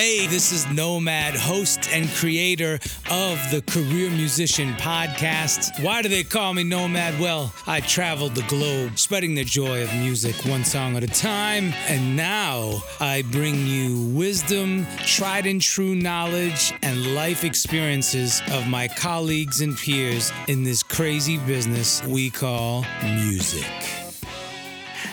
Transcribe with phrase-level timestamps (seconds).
[0.00, 2.78] Hey, this is Nomad, host and creator
[3.10, 5.84] of the Career Musician Podcast.
[5.84, 7.20] Why do they call me Nomad?
[7.20, 11.74] Well, I traveled the globe spreading the joy of music one song at a time.
[11.86, 18.88] And now I bring you wisdom, tried and true knowledge, and life experiences of my
[18.88, 24.09] colleagues and peers in this crazy business we call music.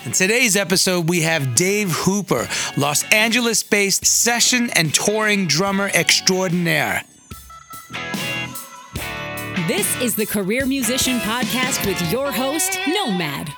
[0.08, 7.04] In today's episode, we have Dave Hooper, Los Angeles based session and touring drummer extraordinaire.
[9.68, 13.54] This is the Career Musician Podcast with your host, Nomad.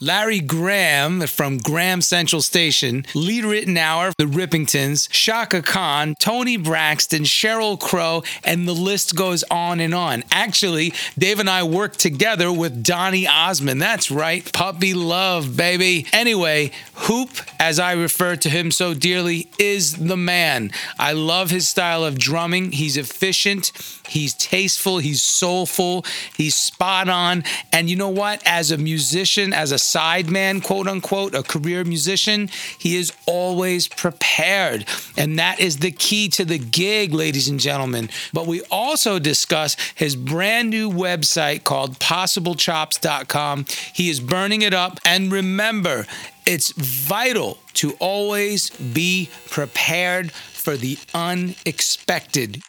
[0.00, 7.78] Larry Graham from Graham Central Station, Lee Ritenour, the Rippingtons, Chaka Khan, Toni Braxton, Sheryl
[7.78, 10.24] Crow, and the list goes on and on.
[10.32, 13.80] Actually, Dave and I worked together with Donny Osmond.
[13.80, 16.06] That's right, puppy love, baby.
[16.12, 16.72] Anyway,
[17.04, 17.28] Hoop,
[17.60, 20.70] as I refer to him so dearly, is the man.
[20.98, 22.72] I love his style of drumming.
[22.72, 23.72] He's efficient,
[24.08, 27.44] he's tasteful, he's soulful, he's spot on.
[27.74, 28.42] And you know what?
[28.46, 32.48] As a musician, as a sideman, quote unquote, a career musician,
[32.78, 34.86] he is always prepared.
[35.14, 38.08] And that is the key to the gig, ladies and gentlemen.
[38.32, 43.66] But we also discuss his brand new website called possiblechops.com.
[43.92, 44.98] He is burning it up.
[45.04, 46.06] And remember,
[46.46, 52.62] it's vital to always be prepared for the unexpected.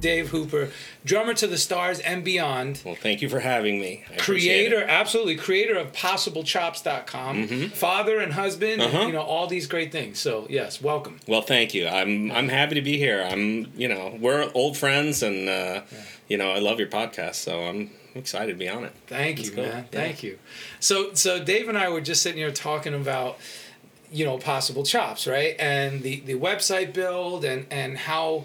[0.00, 0.70] Dave Hooper,
[1.04, 2.80] drummer to the stars and beyond.
[2.84, 4.04] Well, thank you for having me.
[4.12, 4.82] I creator, it.
[4.82, 4.90] Mm-hmm.
[4.90, 9.00] absolutely, creator of PossibleChops.com, father and husband, Uh-huh.
[9.06, 10.20] you know, all these great things.
[10.20, 11.18] So, yes, welcome.
[11.26, 11.88] Well, thank you.
[11.88, 13.26] I'm I'm happy to be here.
[13.28, 15.80] I'm you know we're old friends, and uh,
[16.28, 18.92] you know I love your podcast, so I'm excited to be on it.
[19.06, 19.62] Thank you, go.
[19.62, 19.88] man.
[19.92, 20.00] Yeah.
[20.00, 20.38] Thank you.
[20.80, 23.38] So, so Dave and I were just sitting here talking about,
[24.10, 25.56] you know, possible chops, right?
[25.58, 28.44] And the the website build and and how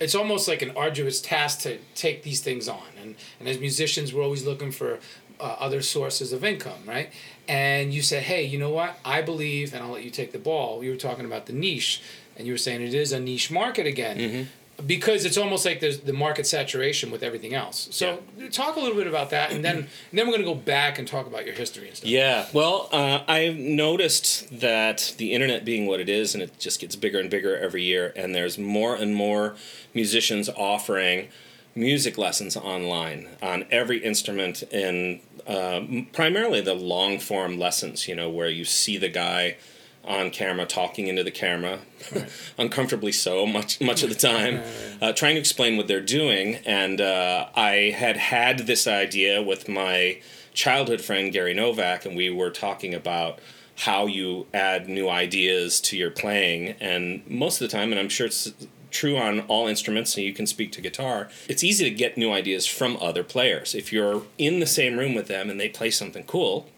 [0.00, 2.86] it's almost like an arduous task to take these things on.
[3.00, 4.98] And and as musicians, we're always looking for
[5.40, 7.10] uh, other sources of income, right?
[7.48, 8.98] And you said, hey, you know what?
[9.04, 10.82] I believe, and I'll let you take the ball.
[10.82, 12.02] You were talking about the niche,
[12.36, 14.48] and you were saying it is a niche market again.
[14.84, 17.88] Because it's almost like there's the market saturation with everything else.
[17.92, 20.98] So talk a little bit about that, and then and then we're gonna go back
[20.98, 22.08] and talk about your history and stuff.
[22.08, 26.80] Yeah, well, uh, I've noticed that the internet being what it is, and it just
[26.80, 29.56] gets bigger and bigger every year, and there's more and more
[29.94, 31.28] musicians offering
[31.74, 35.80] music lessons online on every instrument, and uh,
[36.12, 39.56] primarily the long form lessons, you know, where you see the guy
[40.06, 41.80] on camera talking into the camera
[42.58, 44.62] uncomfortably so much much of the time
[45.02, 46.56] uh, trying to explain what they're doing.
[46.66, 50.20] And uh, i had had this idea with my
[50.54, 53.38] childhood friend gary novak and we were talking about
[53.80, 56.68] how you add new ideas to your playing.
[56.80, 58.52] And most of the time and i'm sure it's
[58.90, 62.32] true on all instruments and you can speak to guitar it's easy to get new
[62.32, 63.74] ideas from other players.
[63.74, 66.68] If you're in the same room with them and they play something cool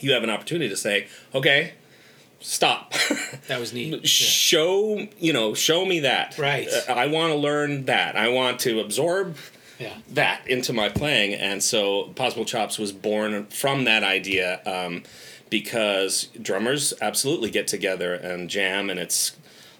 [0.00, 1.72] you have an opportunity to say okay
[2.40, 2.92] stop
[3.48, 3.92] That was neat.
[3.92, 3.98] Yeah.
[4.04, 6.68] show you know show me that Right.
[6.88, 9.36] I want to learn that i want to absorb
[9.78, 9.94] Yeah.
[10.10, 15.02] that into my playing and so possible chops was born from that idea um,
[15.50, 19.36] because drummers absolutely get together and jam and it's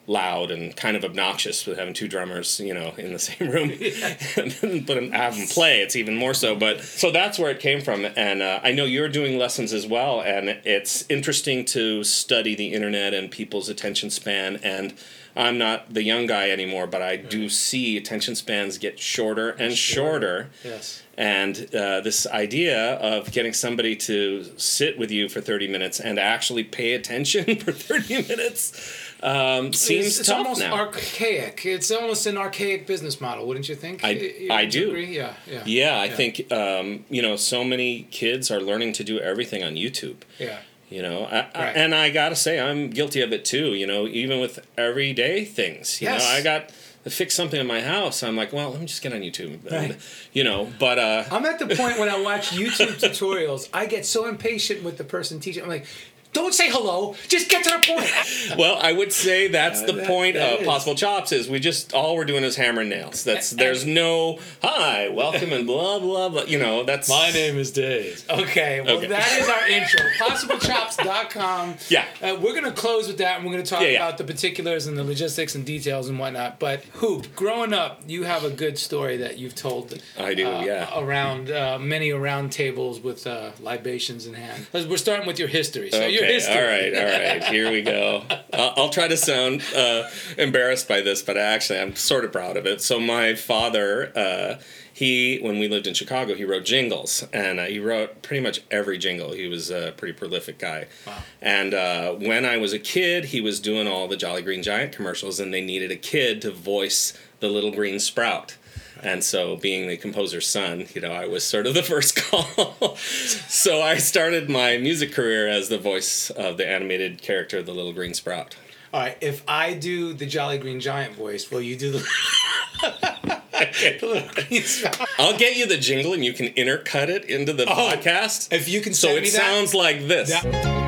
[0.09, 3.69] loud and kind of obnoxious with having two drummers you know in the same room.
[4.89, 6.57] But have them play it's even more so.
[6.57, 8.07] But so that's where it came from.
[8.17, 12.73] And uh, i know you're doing lessons as well and it's interesting to study the
[12.73, 14.57] internet and people's attention span.
[14.63, 14.95] And
[15.37, 19.73] I'm not the young guy anymore, but I do see attention spans get shorter and
[19.73, 20.51] shorter.
[20.65, 21.03] Yes.
[21.17, 26.19] And uh, this idea of getting somebody to sit with you for 30 minutes and
[26.19, 30.75] actually pay attention for 30 minutes um, seems it's, it's almost now.
[30.75, 31.65] archaic.
[31.67, 34.05] It's almost an archaic business model, wouldn't you think?
[34.05, 34.89] I- You- I do.
[34.89, 35.17] Agree?
[35.17, 35.63] Yeah, yeah.
[35.67, 39.75] yeah, I think um, you know so many kids are learning to do everything on
[39.75, 40.17] YouTube.
[40.39, 40.59] Yeah.
[40.91, 43.75] You know, I, I- and I gotta say I'm guilty of it too.
[43.75, 46.01] You know, even with everyday things.
[46.01, 46.23] You Yes.
[46.23, 46.73] know, I got
[47.05, 48.23] to fix something in my house.
[48.23, 49.61] I'm like, well, let me just get on YouTube.
[49.71, 49.97] And,
[50.33, 54.05] you know, but uh, I'm at the point when I watch YouTube tutorials, I get
[54.07, 55.63] so impatient with the person teaching.
[55.63, 55.87] I'm like,
[56.33, 58.57] don't say hello, just get to the point.
[58.59, 60.67] well, I would say that's the that- point that of is.
[60.67, 63.25] Possible Chops is we just all we're doing is hammering nails.
[63.25, 66.43] That's there's no hi, welcome, and blah blah blah.
[66.43, 68.25] You know, that's my name is Dave.
[68.31, 69.07] Okay, well, Okay.
[69.09, 70.01] that is our intro.
[70.19, 71.77] PossibleChops.com.
[71.89, 72.05] Yeah.
[72.23, 74.07] Uh, we're going to close with that and we're going to talk Yeah, yeah.
[74.07, 76.59] about the particulars and the logistics and details and whatnot.
[76.59, 79.99] But, Hoop, growing up, you have a good story that you've told.
[80.19, 80.89] I do, uh, yeah.
[80.99, 84.67] Around uh, many around tables with uh, libations in hand.
[84.73, 85.91] We're starting with your history.
[85.91, 86.55] So, your Okay, history.
[86.55, 87.45] all right, all right.
[87.45, 88.25] Here we go.
[88.53, 92.57] I'll, I'll try to sound uh, embarrassed by this, but actually, I'm sort of proud
[92.57, 92.81] of it.
[92.83, 94.61] So, my father, uh,
[94.93, 98.63] he, when we lived in Chicago, he wrote jingles, and uh, he wrote pretty much
[98.71, 99.33] every jingle.
[99.33, 100.89] He was a pretty prolific guy.
[101.07, 101.19] Wow.
[101.41, 104.93] And uh, when I was a kid, he was doing all the Jolly Green Giant
[104.93, 108.57] commercials, and they needed a kid to voice the little green sprout.
[109.03, 112.97] And so, being the composer's son, you know, I was sort of the first call.
[112.97, 117.93] so, I started my music career as the voice of the animated character, the little
[117.93, 118.57] green sprout.
[118.93, 121.99] All right, if I do the Jolly Green Giant voice, will you do the,
[122.83, 125.07] the little green spout?
[125.19, 128.53] I'll get you the jingle, and you can intercut it into the Oh, podcast.
[128.53, 129.27] If you can so it that.
[129.29, 130.31] sounds like this.
[130.31, 130.88] Yeah.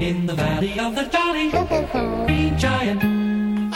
[0.00, 1.50] In the valley of the Jolly
[2.26, 3.02] Green Giant.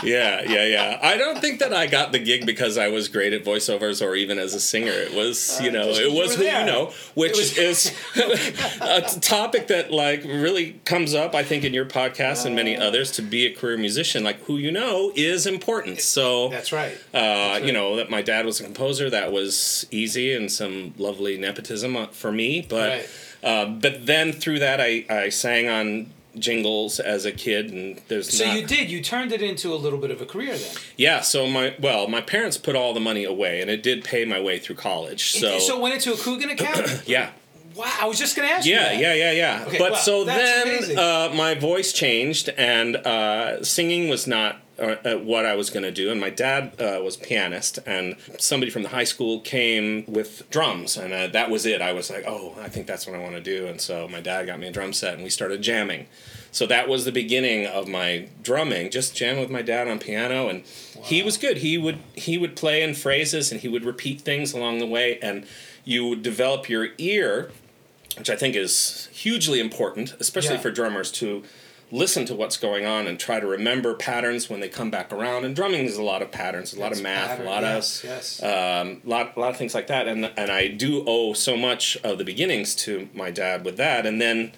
[0.04, 0.98] Yeah, yeah, yeah.
[1.02, 4.14] I don't think that I got the gig because I was great at voiceovers or
[4.16, 4.90] even as a singer.
[4.92, 7.92] It was, you know, Uh, just it 'cause was who you know, which was- is
[8.80, 13.10] a topic that like really comes up, I think, in your podcast and many others.
[13.12, 16.00] To be a career musician, like who you know, is important.
[16.00, 16.96] So That's right.
[17.14, 19.08] Uh, You know that my dad was a composer.
[19.10, 22.64] That was easy and some lovely nepotism uh, for me.
[22.68, 23.08] But Right.
[23.42, 28.32] Uh, but then through that, I I sang on jingles as a kid, and there's
[28.38, 28.90] So not- you did.
[28.90, 30.74] You turned it into a little bit of a career then.
[30.96, 34.24] yeah, so my well, my parents put all the money away, and it did pay
[34.24, 35.32] my way through college.
[35.32, 37.02] So, so it went into a Coogan account.
[37.06, 37.30] yeah,
[37.74, 38.72] wow, I was just gonna ask you.
[38.74, 39.64] yeah, yeah, yeah, yeah.
[39.66, 44.61] Okay, but wow, so then uh, my voice changed, and uh, singing was not.
[44.78, 48.16] Uh, uh, what I was going to do, and my dad uh, was pianist, and
[48.38, 51.82] somebody from the high school came with drums, and uh, that was it.
[51.82, 54.22] I was like, oh, I think that's what I want to do, and so my
[54.22, 56.06] dad got me a drum set, and we started jamming.
[56.52, 60.48] So that was the beginning of my drumming, just jamming with my dad on piano,
[60.48, 60.64] and
[61.02, 61.58] he was good.
[61.58, 65.18] He would he would play in phrases, and he would repeat things along the way,
[65.20, 65.44] and
[65.84, 67.50] you would develop your ear,
[68.16, 70.62] which I think is hugely important, especially Yeah.
[70.62, 71.42] for drummers to
[71.92, 75.44] listen to what's going on and try to remember patterns when they come back around.
[75.44, 78.02] And drumming is a lot of patterns, a lot of math, pattern, a lot yes,
[78.02, 78.42] of yes.
[78.42, 80.08] um, lot, lot of things like that.
[80.08, 84.06] And and I do owe so much of the beginnings to my dad with that.
[84.06, 84.52] And then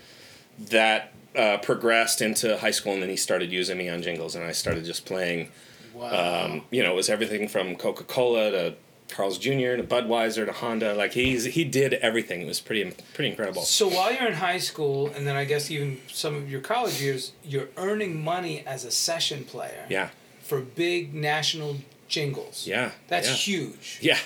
[0.70, 4.44] that uh, progressed into high school, and then he started using me on jingles, and
[4.44, 5.48] I started just playing.
[5.92, 6.46] Wow.
[6.46, 8.74] Um, you know, it was everything from Coca Cola to
[9.08, 9.76] Carl's Jr.
[9.76, 10.94] to Budweiser to Honda.
[10.94, 12.40] Like he's he did everything.
[12.40, 13.62] It was pretty pretty incredible.
[13.62, 17.00] so while you're in high school, and then I guess even some of your college
[17.00, 19.84] years, you're earning money as a session player.
[19.88, 20.08] Yeah,
[20.42, 21.76] For big national
[22.08, 22.66] jingles.
[22.66, 23.34] yeah, That's yeah.
[23.34, 23.98] huge.
[24.02, 24.18] Yeah,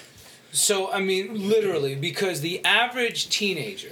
[0.53, 3.91] So I mean, literally, because the average teenager,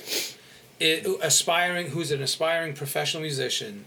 [0.81, 3.85] it, aspiring, who's an aspiring professional musician,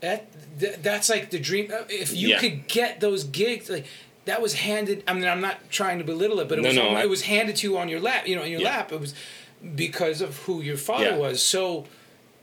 [0.00, 0.26] that,
[0.58, 1.72] that that's like the dream.
[1.88, 2.38] If you Yeah.
[2.38, 3.86] could get those gigs, like
[4.26, 5.04] that was handed.
[5.06, 7.02] I mean, I'm not trying to belittle it, but it No, was no, on- I-
[7.02, 8.26] it was handed to you on your lap.
[8.26, 8.68] You know, in your Yeah.
[8.76, 8.92] lap.
[8.92, 9.14] It was
[9.74, 11.16] because of who your father Yeah.
[11.16, 11.42] was.
[11.42, 11.86] So.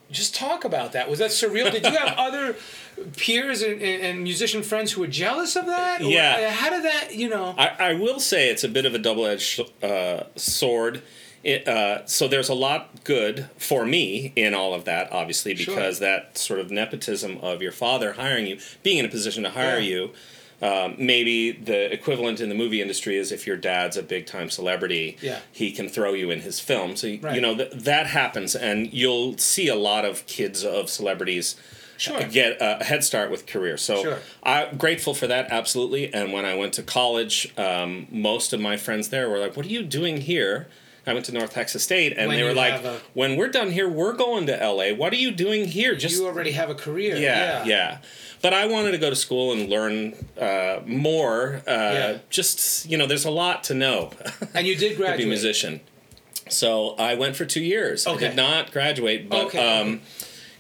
[0.10, 1.10] Just talk about that.
[1.10, 1.72] Was that surreal?
[1.72, 2.58] Did you have other
[3.16, 6.02] peers and, and, and musician friends who were jealous of that?
[6.04, 6.48] Yeah.
[6.50, 7.16] uh, How did that?
[7.16, 7.56] You know.
[7.58, 11.02] I, I will say it's a bit of a double edged uh, sword.
[11.46, 15.74] It, uh, so there's a lot good for me in all of that, obviously, Sure.
[15.76, 19.52] because that sort of nepotism of your father hiring you, being in a position to
[19.52, 19.88] hire Yeah.
[19.92, 20.12] you.
[20.62, 24.50] Um, maybe the equivalent in the movie industry is if your dad's a big time
[24.50, 25.40] celebrity, Yeah.
[25.52, 26.96] he can throw you in his film.
[26.96, 27.34] So, you- Right.
[27.36, 31.56] you know, th- that happens, and you'll see a lot of kids of celebrities
[31.98, 32.22] Sure.
[32.24, 33.78] get a head start with career.
[33.78, 34.20] So Sure.
[34.44, 36.12] I'm grateful for that, absolutely.
[36.14, 39.66] And when I went to college, um, most of my friends there were like, "What
[39.66, 40.68] are you doing here?"
[41.08, 43.72] I went to North Texas State, and When they were like, a- "When we're done
[43.72, 44.94] here, we're going to LA.
[44.94, 45.96] What are you doing here?
[45.96, 47.16] Just you already have a career.
[47.16, 47.98] yeah, yeah,
[48.42, 51.62] But I wanted to go to school and learn uh, more.
[51.68, 52.18] Uh, Yeah.
[52.30, 54.12] Just you know, there's a lot to know.
[54.54, 55.28] And you did to be a graduate.
[55.28, 55.82] musician.
[56.50, 58.06] So I went for two years.
[58.06, 58.28] I Okay.
[58.28, 59.60] did not graduate, but Okay.
[59.82, 60.02] um,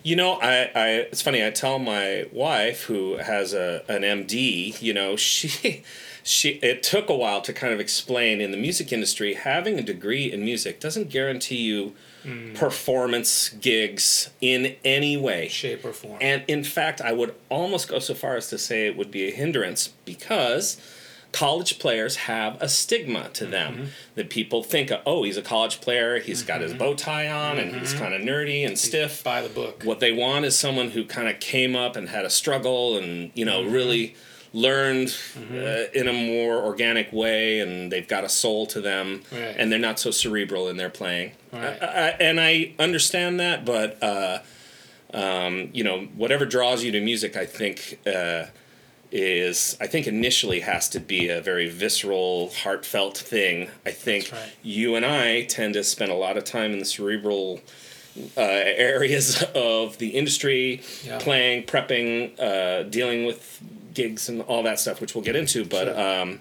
[0.03, 1.45] you know, I, I it's funny.
[1.45, 4.81] I tell my wife who has a an MD.
[4.81, 5.83] You know, she
[6.23, 9.81] she it took a while to kind of explain in the music industry having a
[9.81, 12.53] degree in music doesn't guarantee you Hmm.
[12.53, 16.19] performance gigs in any way Shape or form.
[16.21, 19.27] and in fact, I would almost go so far as to say it would be
[19.27, 20.77] a hindrance because
[21.31, 23.85] college players have a stigma to them mm-hmm.
[24.13, 26.79] that people think, oh, he's a college player, He's got his mm-hmm.
[26.79, 28.03] bow tie on, and he's mm-hmm.
[28.03, 29.23] kind of nerdy and stiff.
[29.23, 29.81] by the book.
[29.83, 33.31] What they want is someone who kind of came up and had a struggle and
[33.33, 34.15] you know really
[34.53, 35.15] learned
[35.53, 39.55] uh, in a more organic way and they've got a soul to them Right.
[39.57, 41.81] and they're not so cerebral in their playing Right.
[41.81, 44.39] I, I, and i understand that but uh,
[45.13, 48.45] um, you know whatever draws you to music i think uh,
[49.11, 54.51] is i think initially has to be a very visceral heartfelt thing i think right.
[54.63, 57.61] you and i tend to spend a lot of time in the cerebral
[58.37, 61.17] uh, areas of the industry, Yeah.
[61.19, 63.61] playing, prepping, uh, dealing with
[63.93, 65.65] gigs and all that stuff, which we'll get into.
[65.65, 66.21] But Sure.
[66.21, 66.39] um,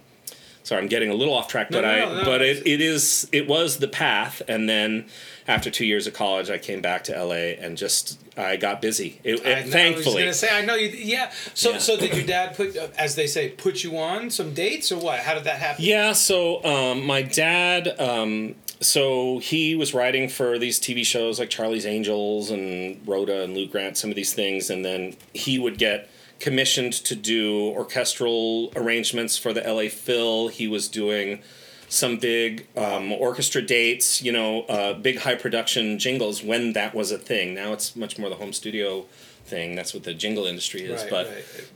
[0.62, 1.71] sorry, I'm getting a little off track.
[1.71, 4.42] No, but no, I, no, but it, it is, it was the path.
[4.49, 5.07] And then
[5.49, 9.21] after two years of college, I came back to LA and just I got busy.
[9.25, 10.88] It, I, it- know- I was thankfully, gonna say I know you.
[10.88, 11.30] Yeah.
[11.54, 11.78] So Yeah.
[11.78, 15.21] so did your dad put, as they say, put you on some dates or what?
[15.21, 15.85] How did that happen?
[15.85, 21.50] Yeah, so um, my dad, um, so he was writing for these TV shows like
[21.50, 25.76] Charlie's Angels and Rhoda and Lou Grant, some of these things, and then he would
[25.76, 26.09] get
[26.40, 30.49] commissioned to do orchestral arrangements for the LA Phil.
[30.49, 31.42] He was doing
[31.88, 37.11] some big um, orchestra dates, you know, uh, big high production jingles when that was
[37.11, 37.54] a thing.
[37.54, 39.06] Now it's much more the home studio
[39.44, 39.75] thing.
[39.75, 41.02] That's what the jingle industry is.
[41.02, 41.26] Right, but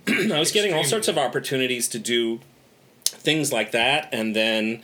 [0.09, 0.31] right.
[0.33, 2.41] I was getting all sorts of opportunities to do
[3.25, 4.83] things like that and then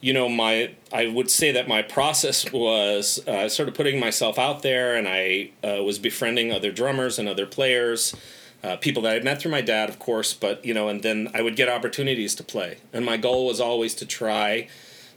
[0.00, 4.38] you know my i would say that my process was uh, sort of putting myself
[4.38, 8.14] out there and i uh, was befriending other drummers and other players
[8.62, 11.28] uh, people that i'd met through my dad of course but you know and then
[11.34, 14.68] i would get opportunities to play and my goal was always to try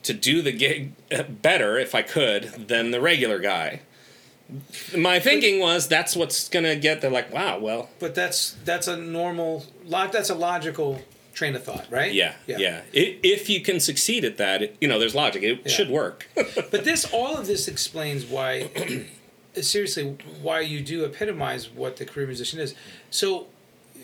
[0.03, 0.91] to do the gig
[1.41, 3.79] better if i could than the regular guy
[4.95, 8.95] my thinking was that's what's gonna get they're like wow well But that's that's a
[8.97, 9.65] normal.
[9.85, 10.11] Lot.
[10.11, 11.01] That's a logical
[11.33, 12.13] train of thought, right?
[12.13, 15.61] yeah yeah, I if you can succeed at that it, you know there's logic it
[15.65, 15.71] Yeah.
[15.71, 18.69] should work But this, all of this explains why,
[19.61, 22.75] seriously, why you do epitomize what the career musician is.
[23.09, 23.47] So,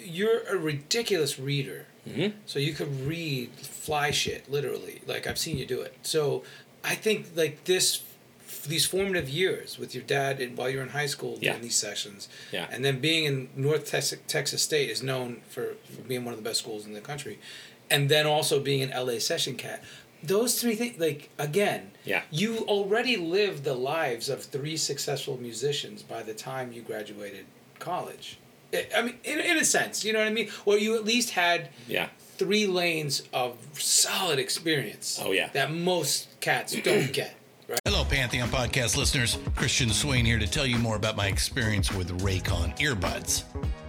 [0.03, 1.86] you're a ridiculous reader.
[2.10, 2.36] Mm-hmm.
[2.48, 5.01] So you could read fly shit literally.
[5.05, 5.96] Like I've seen you do it.
[6.01, 6.41] So
[6.84, 8.01] I think like this,
[8.67, 11.51] these formative years with your dad and while you're in high school Yeah.
[11.51, 12.67] doing these sessions, Yeah.
[12.72, 16.39] and then being in North Texas, Texas State is known for, for being one of
[16.43, 17.38] the best schools in the country,
[17.91, 19.84] and then also being an LA session cat.
[20.23, 22.21] Those three things, like again, Yeah.
[22.31, 27.45] you already lived the lives of three successful musicians by the time you graduated
[27.79, 28.37] college.
[28.73, 30.49] I- I mean, in, in a sense, you know what I mean?
[30.65, 35.19] Or you at least had yeah three lanes of solid experience.
[35.23, 35.49] Oh, yeah.
[35.53, 37.35] That most cats don't get.
[37.67, 37.79] Right?
[37.85, 39.37] Hello, Pantheon podcast listeners.
[39.55, 43.43] Christian Swain here to tell you more about my experience with Raycon earbuds.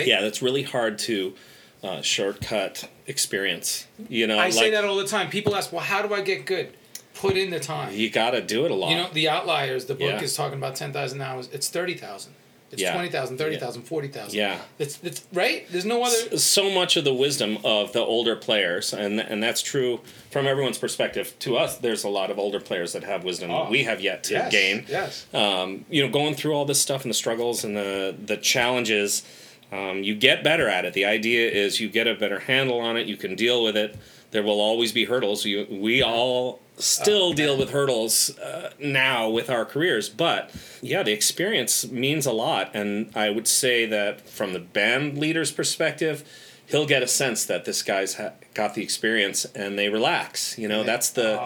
[0.00, 1.34] Yeah, that's really hard to
[1.82, 3.86] uh, shortcut experience.
[4.08, 5.28] You know, I like say that all the time.
[5.28, 6.72] People ask, "Well, how do I get good?"
[7.14, 7.92] Put in the time.
[7.94, 8.90] you got to do it a lot.
[8.90, 9.84] You know, the outliers.
[9.84, 10.22] The book Yeah.
[10.22, 11.50] is talking about ten thousand hours.
[11.52, 12.32] It's thirty thousand.
[12.70, 12.94] It's Yeah.
[12.94, 14.32] 20,000, 30,000, 40,000.
[14.34, 14.56] Yeah.
[14.78, 15.70] It's, it's right.
[15.70, 16.38] There's no other.
[16.38, 20.78] so much of the wisdom of the older players, and and that's true from everyone's
[20.78, 21.34] perspective.
[21.40, 23.68] To us, there's a lot of older players that have wisdom Oh.
[23.68, 24.86] we have yet to Yes, gain.
[24.88, 25.26] yes.
[25.34, 29.22] Um, you know, going through all this stuff and the struggles and the the challenges,
[29.72, 30.92] um, you get better at it.
[30.92, 33.06] The idea is you get a better handle on it.
[33.06, 33.96] You can deal with it.
[34.30, 35.44] There will always be hurdles.
[35.44, 40.50] You, we all still deal with hurdles uh, now with our careers, but
[40.80, 42.70] yeah, the experience means a lot.
[42.74, 46.24] And I would say that from the band leader's perspective,
[46.66, 50.58] he'll get a sense that this guy's ha- got the experience and they relax.
[50.58, 51.38] You know, that's the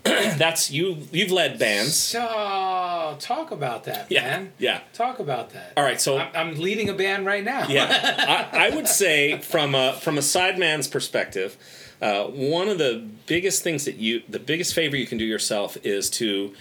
[0.04, 0.98] that's you.
[1.12, 1.94] You've led bands.
[1.94, 4.52] So talk about that, Yeah, man.
[4.58, 4.80] yeah.
[4.92, 5.72] Talk about that.
[5.76, 7.66] All right, so I'm, I'm leading a band right now.
[7.68, 11.56] yeah, I, I would say from a from a sideman's perspective,
[12.00, 15.76] uh, one of the biggest things that you, the biggest favor you can do yourself
[15.84, 16.54] is to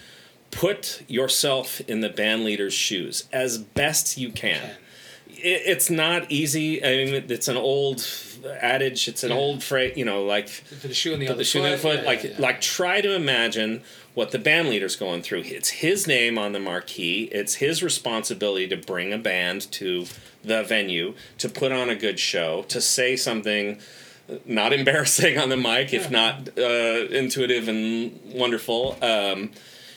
[0.52, 4.72] put yourself in the band leader's shoes as best you can.
[5.28, 6.84] It, it's not easy.
[6.84, 8.02] I mean, it's an old
[8.62, 9.08] adage.
[9.08, 9.98] It's an old phrase.
[9.98, 11.98] You know, like the shoe in the the shoe in the foot.
[11.98, 12.00] foot.
[12.02, 12.40] Yeah, like yeah, yeah.
[12.40, 13.82] like try to imagine
[14.14, 15.44] what the band leader's going through.
[15.46, 17.30] It's his name on the marquee.
[17.32, 20.06] It's his responsibility to bring a band to
[20.44, 23.80] the venue, to put on a good show, to say something
[24.46, 26.62] not embarrassing on the mic, if not uh,
[27.12, 28.98] intuitive and wonderful.
[29.02, 29.52] Um,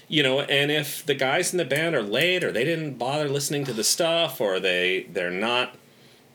[0.08, 3.28] you know, and if the guys in the band are late or they didn't bother
[3.28, 5.76] listening to the stuff or they they're not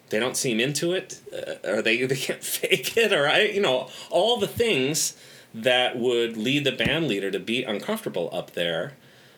[0.09, 3.62] they don't seem into it uh, or they they can't fake it or I you
[3.62, 5.15] know all the things
[5.53, 8.93] that would lead the band leader to be uncomfortable up there.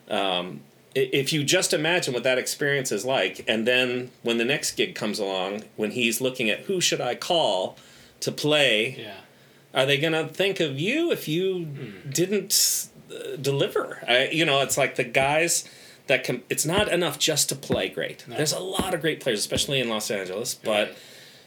[0.10, 0.62] Um,
[0.96, 4.96] if you just imagine what that experience is like, and then when the next gig
[4.96, 7.78] comes along, when he's looking at who should I call
[8.22, 9.14] to play, Yeah.
[9.80, 11.66] are they gonna think of you if you
[12.10, 14.04] didn't uh, deliver?
[14.08, 15.66] I, you know, it's like the guys
[16.08, 16.44] that can.
[16.50, 18.26] It's not enough just to play great.
[18.28, 20.88] There's a lot of great players, especially in Los Angeles, but.
[20.90, 20.98] Right.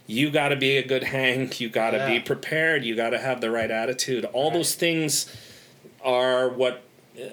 [0.06, 1.52] You got to be a good hang.
[1.58, 2.08] You got to Yeah.
[2.08, 2.84] be prepared.
[2.84, 4.24] You got to have the right attitude.
[4.32, 5.32] All those things
[6.02, 6.82] are what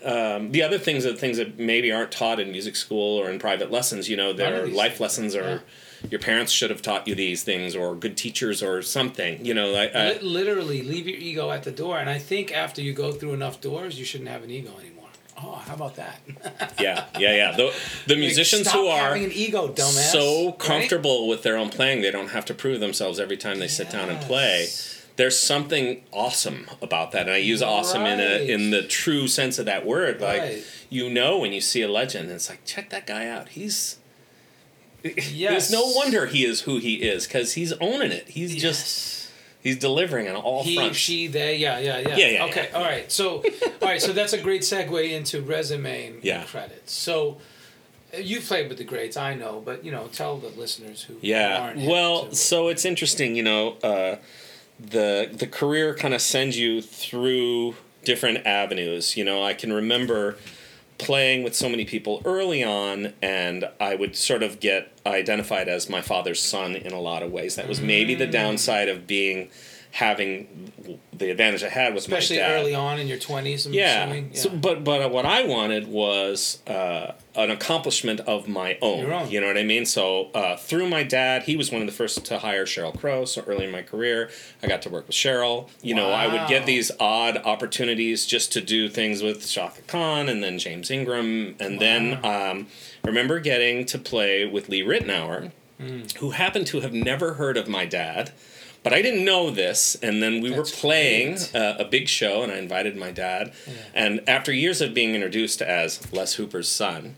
[0.04, 3.40] um, the other things are things that maybe aren't taught in music school or in
[3.40, 4.10] private lessons.
[4.10, 5.64] You know, None there of are life things, lessons, or
[6.12, 9.44] your parents should have taught you these things, or good teachers, or something.
[9.44, 11.98] You know, I, I, literally, leave your ego at the door.
[11.98, 14.97] And I think after you go through enough doors, you shouldn't have an ego anymore.
[15.40, 16.20] Oh, how about that?
[16.80, 17.56] yeah, yeah, yeah.
[17.56, 17.74] The,
[18.08, 20.12] the musicians Stop who are having an ego, dumbass.
[20.12, 20.60] so Right?
[20.60, 23.90] comfortable with their own playing, they don't have to prove themselves every time they sit
[23.92, 24.68] down and play.
[25.16, 29.58] There's something awesome about that, and I use awesome in a in the true sense
[29.60, 30.22] of that word.
[30.22, 30.64] Like Right.
[30.90, 33.50] you know when you see a legend, it's like check that guy out.
[33.50, 33.98] He's
[35.04, 35.26] Yes.
[35.36, 38.30] There's no wonder he is who he is because he's owning it.
[38.30, 39.17] He's just Yes.
[39.68, 40.98] He's delivering on all he, fronts.
[40.98, 42.16] she, they, yeah, yeah, yeah.
[42.18, 42.78] Yeah, yeah, Okay, yeah.
[42.78, 43.12] all right.
[43.12, 43.28] So,
[43.82, 44.02] all right.
[44.02, 46.44] So that's a great segue into resume and Yeah.
[46.46, 46.94] credits.
[46.94, 47.38] So,
[48.18, 51.60] you've played with the greats, I know, but you know, tell the listeners who Yeah.
[51.62, 54.16] aren't Well, so it's interesting, you know, uh,
[54.80, 57.76] the the career kind of sends you through
[58.06, 59.18] different avenues.
[59.18, 60.38] You know, I can remember
[60.98, 65.90] playing with so many people early on and I would sort of get identified as
[65.90, 67.56] my father's son in a lot of ways.
[67.56, 68.20] That was maybe Mm.
[68.20, 69.50] the downside of being
[69.98, 70.72] having
[71.12, 72.60] the advantage I had was especially my dad.
[72.60, 73.66] early on in your twenties.
[73.66, 74.22] I'm Yeah.
[74.34, 79.12] So, but but what I wanted was uh, an accomplishment of my own.
[79.12, 79.32] Own.
[79.32, 79.88] You know what I mean?
[79.88, 83.26] So uh, through my dad, he was one of the first to hire Sheryl Crow.
[83.26, 84.30] So early in my career,
[84.62, 85.68] I got to work with Sheryl.
[85.82, 90.30] You know, I would get these odd opportunities just to do things with Chaka Khan
[90.30, 92.68] and then James Ingram, and then um,
[93.04, 96.02] remember getting to play with Lee Ritenour, Hmm.
[96.20, 98.32] who happened to have never heard of my dad.
[98.84, 102.42] But I didn't know this, and then we That's were playing uh, a big show,
[102.42, 103.52] and I invited my dad.
[103.94, 107.16] And after years of being introduced as Les Hooper's son,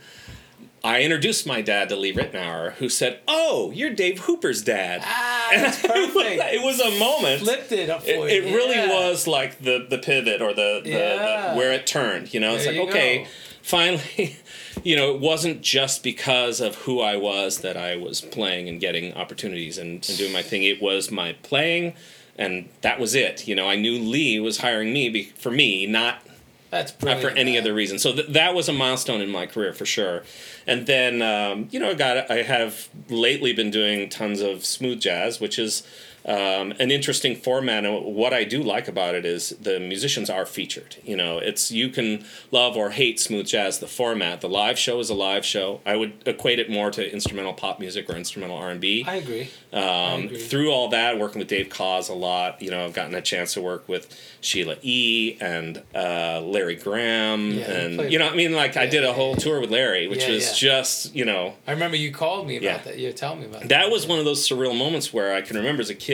[0.83, 5.49] I introduced my dad to Lee Ritenour, who said, "Oh, you're Dave Hooper's dad." Ah,
[5.55, 6.41] that's perfect.
[6.53, 7.41] it was a moment.
[7.41, 8.49] Flipped it up for It, you.
[8.49, 8.87] it really Yeah.
[9.09, 11.51] was like the the pivot or the, the, Yeah.
[11.53, 12.33] the where it turned.
[12.33, 13.29] You know, it's There like okay, go.
[13.61, 14.37] Finally.
[14.81, 18.79] You know, it wasn't just because of who I was that I was playing and
[18.79, 20.63] getting opportunities and, and doing my thing.
[20.63, 21.95] It was my playing,
[22.37, 23.45] and that was it.
[23.45, 26.21] You know, I knew Lee was hiring me be, for me, not
[26.69, 27.99] That's not for any other reason.
[27.99, 30.23] So th- that was a milestone in my career for sure.
[30.65, 35.01] And then um, you know, I got I have lately been doing tons of smooth
[35.01, 35.83] jazz, which is
[36.25, 37.85] um, an interesting format.
[37.85, 40.97] And what I do like about it is the musicians are featured.
[41.03, 44.41] You know, it's you can love or hate smooth jazz, the format.
[44.41, 45.81] The live show is a live show.
[45.85, 49.05] I would equate it more to instrumental pop music or instrumental R and B.
[49.07, 49.49] I agree.
[49.71, 53.21] Um, through all that, working with Dave Koz a lot, you know, I've gotten a
[53.21, 54.07] chance to work with
[54.41, 55.37] Sheila E.
[55.39, 59.35] and uh, Larry Graham, Yeah, and you know, I mean, like I did a whole
[59.35, 60.69] tour with Larry, which Yeah, was yeah.
[60.71, 62.77] just, you know, I remember you called me about Yeah.
[62.79, 62.97] that.
[62.97, 63.69] You telling me about that.
[63.69, 66.08] that was one of those surreal moments where I can remember as a kid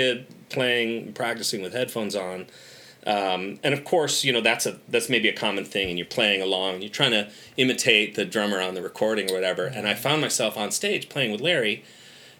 [0.49, 2.47] playing, practicing with headphones on.
[3.07, 6.07] Um, and of course, you know that's a that's maybe a common thing, and you're
[6.07, 9.65] playing along, and you're trying to imitate the drummer on the recording or whatever.
[9.65, 11.83] And I found myself on stage playing with Larry,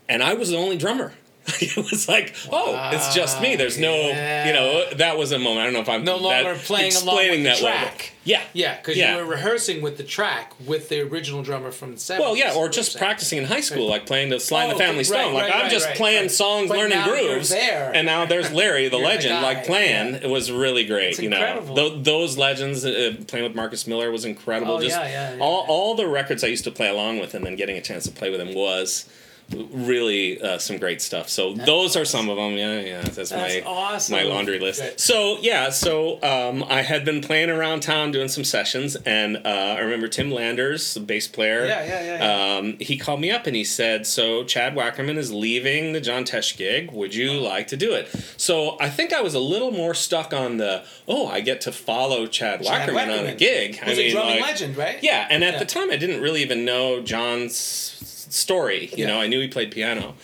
[0.10, 1.14] and I was the only drummer.
[1.62, 3.56] it was like, oh, it's just me.
[3.56, 5.60] There's no, you know, that was a moment.
[5.60, 8.14] I don't know if I'm no longer that, playing explaining the that track.
[8.24, 9.12] yeah, Yeah, because Yeah.
[9.18, 12.20] you were rehearsing with the track with the original drummer from the 70s.
[12.20, 14.98] Well, yeah, or just practicing in high school, like playing the Slide Oh, the Family
[14.98, 15.34] right, Stone.
[15.36, 16.32] Like right, I'm just right, playing right.
[16.32, 17.92] songs, But learning grooves, there.
[17.94, 20.14] and now there's Larry, the You're the legend, like playing.
[20.14, 20.20] yeah.
[20.24, 21.10] It was really great.
[21.10, 21.76] It's you know, incredible.
[21.76, 24.74] Tho- those legends uh, playing with Marcus Miller was incredible.
[24.78, 25.70] Oh, just yeah, yeah, yeah, all yeah.
[25.74, 28.12] all the records I used to play along with, and then getting a chance to
[28.12, 29.08] play with him was
[29.52, 31.30] really uh, some great stuff.
[31.30, 32.54] So those are some of them.
[32.54, 33.02] Yeah, yeah.
[33.02, 34.16] That's, my awesome.
[34.16, 34.82] my laundry list.
[34.82, 35.00] Good.
[35.00, 39.76] So yeah, so um, I had been playing around town doing some sessions, and uh,
[39.78, 41.66] I remember Tim Landers, the bass player.
[41.66, 42.18] Yeah, yeah, yeah,
[42.54, 42.58] yeah.
[42.58, 46.24] Um, he called me up and he said, "So Chad Wackerman is leaving the John
[46.24, 46.92] Tesh gig.
[46.92, 50.34] Would you like to do it?" So I think I was a little more stuck
[50.34, 53.38] on the, "Oh, I get to follow Chad, Chad Wackerman, on a Wackerman.
[53.38, 54.98] gig." Was a drumming like- legend, right?
[55.02, 55.60] Yeah, and at Yeah.
[55.60, 57.95] the time I didn't really even know John's
[58.30, 58.88] story.
[58.96, 59.08] You Yeah.
[59.08, 60.16] know, I knew he played piano.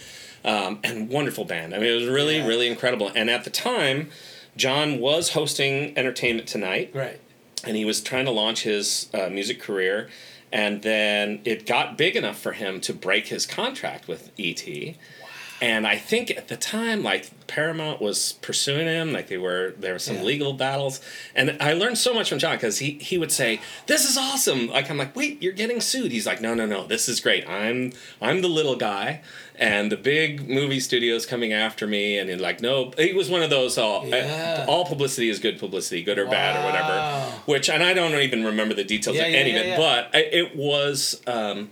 [0.43, 1.75] Um, and wonderful band.
[1.75, 2.47] I mean, it was really, Yeah.
[2.47, 3.11] really incredible.
[3.13, 4.09] And at the time,
[4.57, 7.19] John was hosting Entertainment Tonight Right.
[7.63, 10.09] and he was trying to launch his uh, music career
[10.51, 14.65] and then it got big enough for him to break his contract with et
[15.62, 19.93] and i think at the time like paramount was pursuing him like they were there
[19.93, 20.24] were some Yeah.
[20.24, 21.02] legal battles.
[21.36, 24.67] And i learned so much from john because he, he would say this is awesome.
[24.67, 26.12] Like i'm like wait you're getting sued.
[26.12, 27.47] He's like no no no this is great.
[27.47, 29.21] I'm i'm the little guy
[29.56, 32.17] and the big movie studios coming after me.
[32.17, 34.65] And he's like no he was one of those all Yeah.
[34.69, 37.41] all publicity is good publicity good or bad or whatever.
[37.45, 40.56] Which and I don't even remember the details Yeah, of any of it, but it
[40.56, 41.69] was um,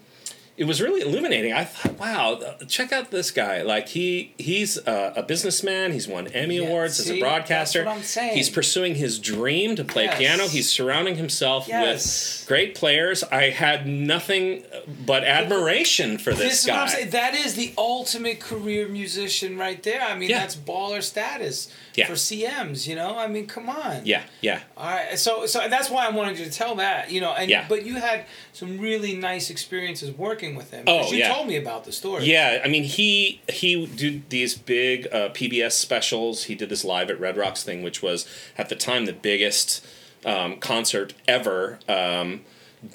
[0.59, 1.53] it was really illuminating.
[1.53, 3.61] I thought, wow, uh, check out this guy.
[3.61, 5.93] Like he he's a, a businessman.
[5.93, 7.79] He's won Emmy Yeah, awards as a broadcaster.
[7.83, 8.35] that's what I'm saying.
[8.35, 10.17] He's pursuing his dream to play Yes.
[10.17, 10.47] piano.
[10.47, 12.41] He's surrounding himself Yes.
[12.41, 13.23] with great players.
[13.23, 14.63] I had nothing
[15.05, 16.85] but admiration for this, This is guy.
[17.03, 17.09] I'm.
[17.11, 20.01] That is the ultimate career musician right there.
[20.01, 20.39] I mean, Yeah.
[20.39, 22.07] that's baller status Yeah.
[22.07, 22.85] for CMs.
[22.87, 24.05] You know, I mean, come on.
[24.05, 24.59] yeah, yeah.
[24.77, 25.17] All right.
[25.17, 27.11] So, so that's why I wanted you to tell that.
[27.11, 27.65] You know, and Yeah.
[27.69, 30.83] but you had some really nice experiences working with him.
[30.87, 31.33] Oh, you yeah.
[31.33, 32.25] told me about the story.
[32.25, 36.45] Yeah, I mean he he did these big uh, PBS specials.
[36.45, 39.85] He did this live at Red Rocks thing, which was at the time the biggest
[40.25, 42.41] um, concert ever um,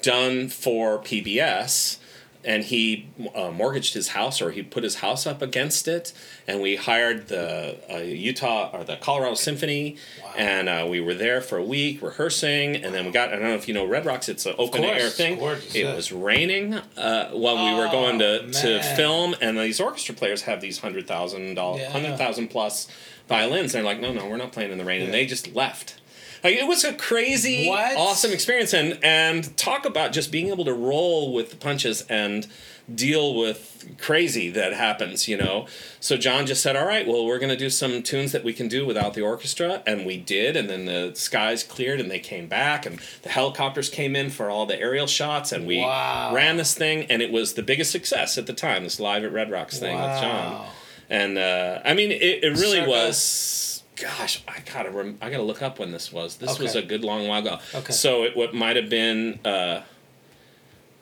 [0.01, 1.97] done for PBS.
[2.45, 6.13] And he uh, mortgaged his house, or he put his house up against it.
[6.47, 9.97] And we hired the uh, Utah or the Colorado Symphony,
[10.37, 12.75] and uh, we were there for a week rehearsing.
[12.75, 14.29] And then we got I don't know if you know Red Rocks.
[14.29, 15.39] It's an open course, air thing.
[15.39, 15.95] gorgeous, it yeah.
[15.95, 20.43] was raining uh, while we were Oh, going to, to film, and these orchestra players
[20.43, 21.89] have these hundred thousand dollars, Yeah.
[21.91, 22.87] hundred thousand plus
[23.27, 23.73] violins.
[23.73, 25.99] And they're like, no, no, we're not playing in the rain, and they just left.
[26.45, 27.97] Like it was a crazy, What?
[27.97, 32.45] awesome experience, and and talk about just being able to roll with the punches and
[32.93, 35.65] deal with crazy that happens, you know.
[35.99, 38.67] So John just said, "All right, well, we're gonna do some tunes that we can
[38.67, 40.55] do without the orchestra," and we did.
[40.55, 44.51] And then the skies cleared, and they came back, and the helicopters came in for
[44.51, 46.31] all the aerial shots, and we Wow.
[46.31, 48.83] ran this thing, and it was the biggest success at the time.
[48.83, 50.67] This live at Red Rocks thing with John,
[51.09, 53.74] and uh, I mean, it, it really Circa- was.
[53.95, 56.37] Gosh, I gotta rem- I gotta look up when this was.
[56.37, 57.59] This was a good long while ago.
[57.73, 57.93] Okay.
[57.93, 59.83] So it what might have been uh,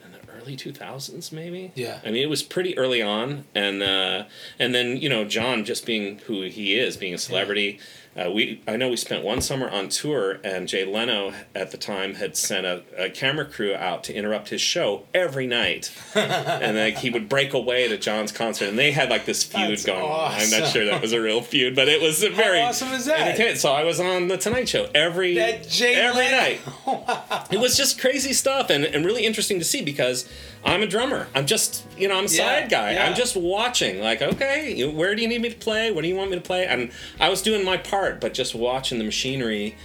[0.05, 1.71] in the early two thousands, maybe.
[1.75, 1.99] Yeah.
[2.05, 4.25] I mean, it was pretty early on, and uh,
[4.59, 7.79] and then you know John just being who he is, being a celebrity.
[8.15, 11.77] Uh, we I know we spent one summer on tour, and Jay Leno at the
[11.77, 16.77] time had sent a, a camera crew out to interrupt his show every night, and
[16.77, 19.85] like he would break away to John's concert, and they had like this feud That's
[19.85, 20.31] going on.
[20.31, 23.05] I'm not sure that was a real feud, but it was a very awesome is
[23.05, 23.57] that?
[23.57, 26.61] So I was on the Tonight Show every every Leno- night.
[27.51, 30.27] It was just crazy stuff and, and really interesting to see because
[30.65, 31.27] I'm a drummer.
[31.35, 32.93] I'm just, you know, I'm a Yeah, side guy.
[32.93, 33.05] yeah.
[33.05, 35.91] I'm just watching, like, okay, you- where do you need me to play?
[35.91, 36.65] What do you want me to play?
[36.65, 39.75] And I was doing my part, but just watching the machinery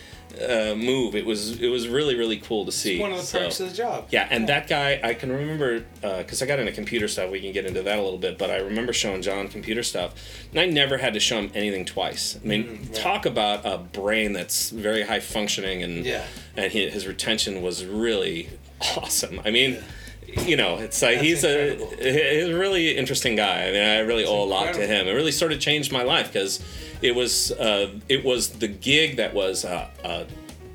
[0.46, 1.16] uh, move.
[1.16, 3.00] It was it was really really cool to see.
[3.00, 4.06] One of the So- perks of the job.
[4.10, 7.30] yeah, and that guy, I can remember because I got into computer stuff.
[7.30, 10.14] We can get into that a little bit, but I remember showing John computer stuff,
[10.52, 12.38] and I never had to show him anything twice.
[12.40, 16.22] I mean, Mm-hmm, talk about a brain that's very high functioning, and Yeah.
[16.56, 18.50] and he, his retention was really
[18.96, 19.40] awesome.
[19.44, 19.78] I mean.
[20.46, 23.68] You know, it's like That's he's a he's a really interesting guy.
[23.68, 25.06] I mean, I really owe a lot to him.
[25.06, 26.64] It really sort of changed my life because
[27.02, 30.26] it was uh, it was the gig that was a, a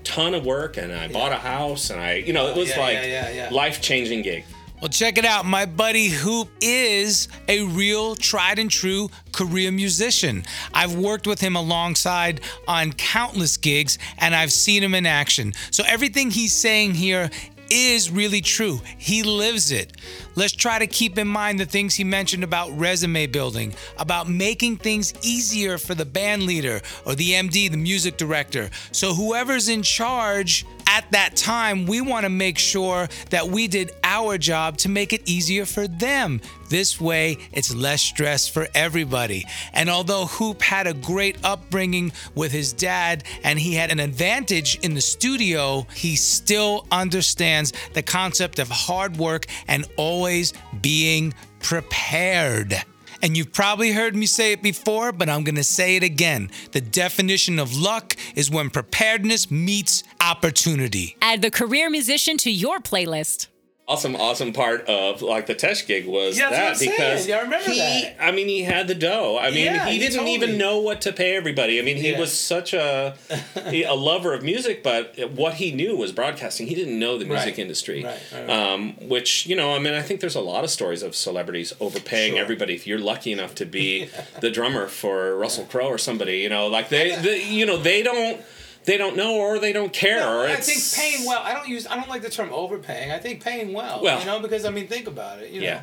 [0.04, 2.80] ton of work, and I bought a house, and I you know it was Yeah,
[2.80, 3.49] like yeah, yeah, yeah.
[3.52, 4.45] life changing gig.
[4.82, 5.45] Well, check it out.
[5.45, 10.43] My buddy Hoop is a real tried and true career musician.
[10.73, 15.54] I've worked with him alongside on countless gigs and I've seen him in action.
[15.71, 17.30] So everything he's saying here
[17.73, 18.79] is really true.
[18.97, 19.93] He lives it.
[20.36, 24.77] Let's try to keep in mind the things he mentioned about resume building, about making
[24.77, 28.69] things easier for the band leader or the MD, the music director.
[28.91, 33.91] So whoever's in charge at that time, we want to make sure that we did
[34.03, 36.39] our job to make it easier for them.
[36.69, 39.43] This way, it's less stress for everybody.
[39.73, 44.77] And although Hoop had a great upbringing with his dad and he had an advantage
[44.84, 52.84] in the studio, he still understands the concept of hard work and always being prepared.
[53.23, 56.51] And you've probably heard me say it before, but I'm gonna say it again.
[56.73, 61.15] The definition of luck is when preparedness meets opportunity.
[61.21, 63.47] Add the career musician to your playlist.
[63.93, 67.27] Awesome, awesome part of like the Tesh gig was Yeah, that that's what I'm because.
[67.27, 68.15] Yeah, I remember he, that.
[68.19, 69.38] I mean, he had the dough.
[69.39, 71.77] I mean, Yeah, he didn't even know what to pay everybody.
[71.79, 73.15] I mean, he was such a
[73.56, 76.65] a lover of music, but what he knew was broadcasting.
[76.67, 77.60] He didn't know the music Right.
[77.60, 78.49] industry, right, right.
[78.49, 81.71] Um, which you know, I mean, I think there's a lot of stories of celebrities
[81.79, 82.41] overpaying Sure.
[82.41, 82.73] everybody.
[82.73, 84.10] If you're lucky enough to be
[84.41, 88.01] the drummer for Russell Crowe or somebody, you know, like they, they you know, they
[88.01, 88.41] don't.
[88.86, 90.19] They don't know, or they don't care.
[90.19, 91.41] No, I think paying well.
[91.43, 91.88] I don't use.
[91.88, 93.12] I don't like the term overpaying.
[93.12, 94.02] I think paying well.
[94.04, 95.52] Well- you know, because I mean, think about it.
[95.52, 95.82] You know, Yeah.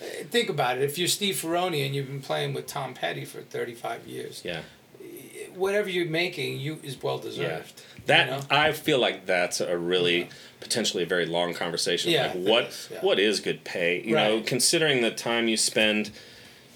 [0.00, 0.84] Uh, think about it.
[0.84, 4.60] If you're Steve Ferrone and you've been playing with Tom Petty for 35 years, Yeah.
[5.54, 7.82] whatever you're making, you is well deserved.
[8.06, 8.40] That you know?
[8.50, 10.28] I feel like that's a really
[10.60, 12.12] potentially a very long conversation.
[12.12, 13.00] Yeah, like what is, yeah.
[13.00, 14.02] what is good pay?
[14.02, 16.10] You know, considering the time you spend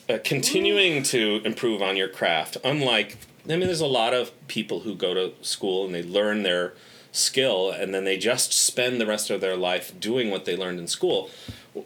[0.09, 2.57] uh, continuing to improve on your craft.
[2.65, 3.17] Unlike
[3.53, 6.75] I mean, there's a lot of people who go to school and they learn their
[7.13, 10.79] skill and then they just spend the rest of their life doing what they learned
[10.79, 11.31] in school.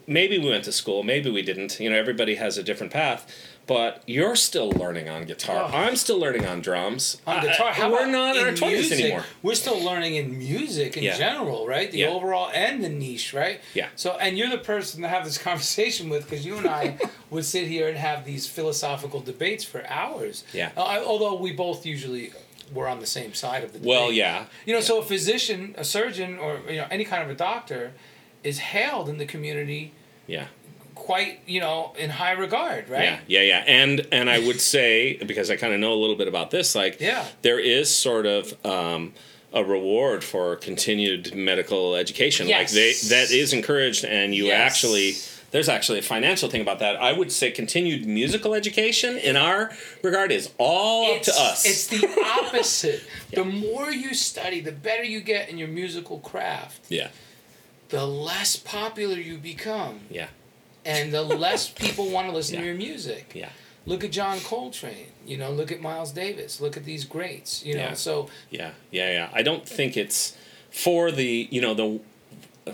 [0.07, 1.79] Maybe we went to school, maybe we didn't.
[1.79, 3.31] You know, everybody has a different path.
[3.67, 5.67] But you're still learning on guitar.
[5.71, 5.75] Oh.
[5.75, 7.17] I'm still learning on drums.
[7.25, 7.73] on I- guitar.
[7.73, 9.23] How we're about not in our twenties anymore.
[9.41, 11.17] We're still learning in music in Yeah.
[11.17, 11.91] general, right?
[11.91, 12.07] The Yeah.
[12.09, 13.59] overall and the niche, right?
[13.73, 13.87] Yeah.
[13.95, 16.97] So, and you're the person to have this conversation with because you and I
[17.31, 20.43] would sit here and have these philosophical debates for hours.
[20.53, 20.69] Yeah.
[20.77, 22.33] Uh, I, although we both usually
[22.71, 23.89] were on the same side of the debate.
[23.89, 24.45] Well, yeah.
[24.65, 27.93] You know, so a physician, a surgeon, or you know any kind of a doctor
[28.43, 29.91] is hailed in the community
[30.27, 30.45] Yeah.
[30.95, 33.03] Quite you know in high regard, right?
[33.03, 33.63] Yeah, yeah, yeah.
[33.67, 36.73] And and I would say because I kind of know a little bit about this,
[36.75, 37.25] like Yeah.
[37.41, 39.13] there is sort of um,
[39.53, 42.47] a reward for continued medical education.
[42.47, 44.59] Like they that is encouraged, and you Yes.
[44.73, 45.13] actually
[45.51, 46.97] there's actually a financial thing about that.
[46.97, 49.71] I would say continued musical education in our
[50.03, 51.65] regard is all up to us.
[51.65, 52.05] It's the
[52.43, 53.03] opposite.
[53.31, 57.07] The more you study, the better you get in your musical craft, yeah,
[57.89, 60.27] the less popular you become, yeah,
[60.85, 62.61] and the less people want to listen Yeah.
[62.61, 63.31] to your music.
[63.33, 63.49] yeah,
[63.87, 65.07] Look at John Coltrane.
[65.27, 66.59] You know, look at Miles Davis.
[66.61, 67.63] Look at these greats.
[67.65, 67.93] You know, Yeah.
[67.93, 69.29] so yeah, yeah, yeah.
[69.33, 70.35] I don't think it's
[70.71, 71.99] for the you know the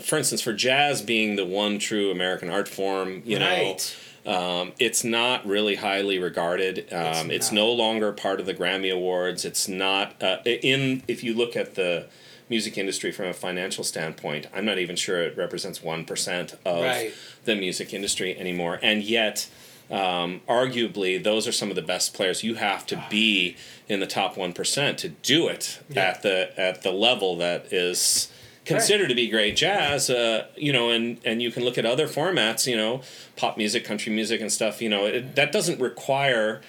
[0.00, 3.22] for instance for jazz being the one true American art form.
[3.26, 3.46] You know.
[3.48, 3.96] right.
[4.24, 6.86] Um, it's not really highly regarded.
[6.92, 9.44] Um, it's It's no longer part of the Grammy Awards.
[9.44, 11.02] It's not uh, in.
[11.08, 12.06] If you look at the
[12.48, 16.84] music industry from a financial standpoint, I'm not even sure it represents one percent of
[16.84, 17.12] Right.
[17.44, 18.78] The music industry anymore.
[18.82, 19.48] And yet,
[19.90, 22.42] um, arguably, those are some of the best players.
[22.42, 23.56] You have to be
[23.88, 26.02] in the top one percent to do it Yeah.
[26.02, 28.30] at the at the level that is
[28.64, 32.06] considered to be great jazz uh, you know and and you can look at other
[32.06, 33.02] formats you know
[33.34, 36.60] pop music country music and stuff you know it, that doesn't require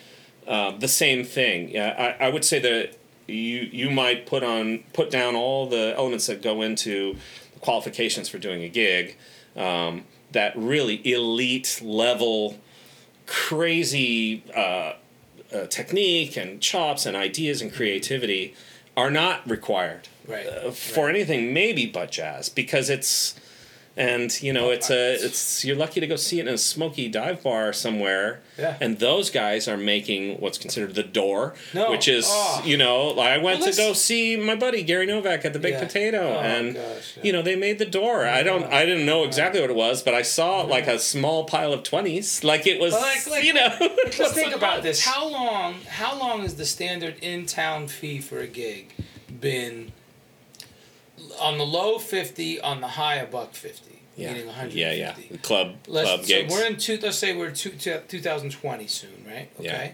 [0.48, 4.80] uh, the same thing yeah I, I would say that you you might put on
[4.94, 7.16] put down all the elements that go into
[7.62, 9.16] qualifications for doing a gig
[9.56, 12.60] um, that really elite level
[13.26, 14.94] crazy uh,
[15.54, 18.54] uh, technique and chops and ideas and creativity
[18.98, 20.46] are not required Right.
[20.48, 23.36] uh, for anything maybe but jazz because it's
[23.96, 27.08] And you know, it's a it's you're lucky to go see it in a smoky
[27.10, 28.42] dive bar somewhere.
[28.58, 28.76] Yeah.
[28.82, 31.92] And those guys are making what's considered the door, No.
[31.92, 32.64] which is Oh.
[32.66, 35.60] you know, like I went Well, to go see my buddy Gary Novak at the
[35.60, 35.86] Baked Yeah.
[35.86, 36.84] Potato, Oh, and gosh,
[37.18, 37.24] yeah.
[37.24, 38.26] you know they made the door.
[38.26, 40.98] Oh, I don't, I didn't know exactly what it was, but I saw like a
[40.98, 43.70] small pile of twenties, like it was, like- like- you know.
[43.80, 45.06] wasn't think about this.
[45.06, 45.76] How long?
[45.88, 48.92] How long is the standard in town fee for a gig
[49.40, 49.92] been?
[51.40, 54.74] On the low fifty, on the high a buck fifty, Yeah, meaning one hundred.
[54.74, 55.16] yeah, yeah.
[55.42, 56.54] Club, Let's, club so gigs.
[56.54, 57.00] we're in two.
[57.02, 59.50] Let's say we're two, two, 2020 soon, right?
[59.60, 59.66] Okay.
[59.68, 59.92] Yeah.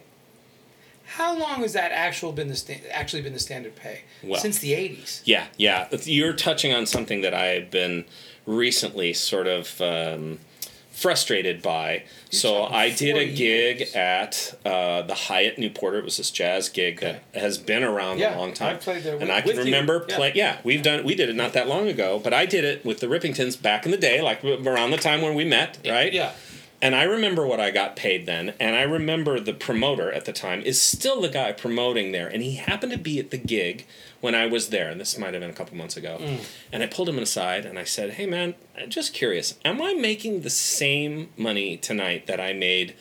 [1.06, 4.02] How long has that actual been the sta- actually been the standard pay?
[4.21, 5.21] Well- Since the 80s.
[5.25, 5.88] Yeah, yeah.
[6.04, 8.06] You're touching on something that I've been
[8.45, 10.39] recently sort of um,
[11.00, 12.04] frustrated by.
[12.32, 13.96] so I did a gig years.
[13.96, 15.96] at uh, the Hyatt Newport.
[15.96, 18.76] It was this jazz gig that has been around Yeah, a long time.
[18.76, 20.32] I played there and with- I can remember Yeah.
[20.36, 21.04] Yeah, we've done.
[21.06, 23.86] We did it not that long ago, but I did it with the Rippingtons back
[23.86, 26.12] in the day, like around the time when we met, right?
[26.14, 26.32] Yeah.
[26.82, 30.32] And I remember what I got paid then, and I remember the promoter at the
[30.32, 33.86] time is still the guy promoting there, and he happened to be at the gig
[34.22, 36.20] when I was there, and this might have been a couple months ago.
[36.72, 39.94] And I pulled him aside and I said, "Hey man, I'm just curious, am I
[39.94, 42.96] making the same money tonight that I made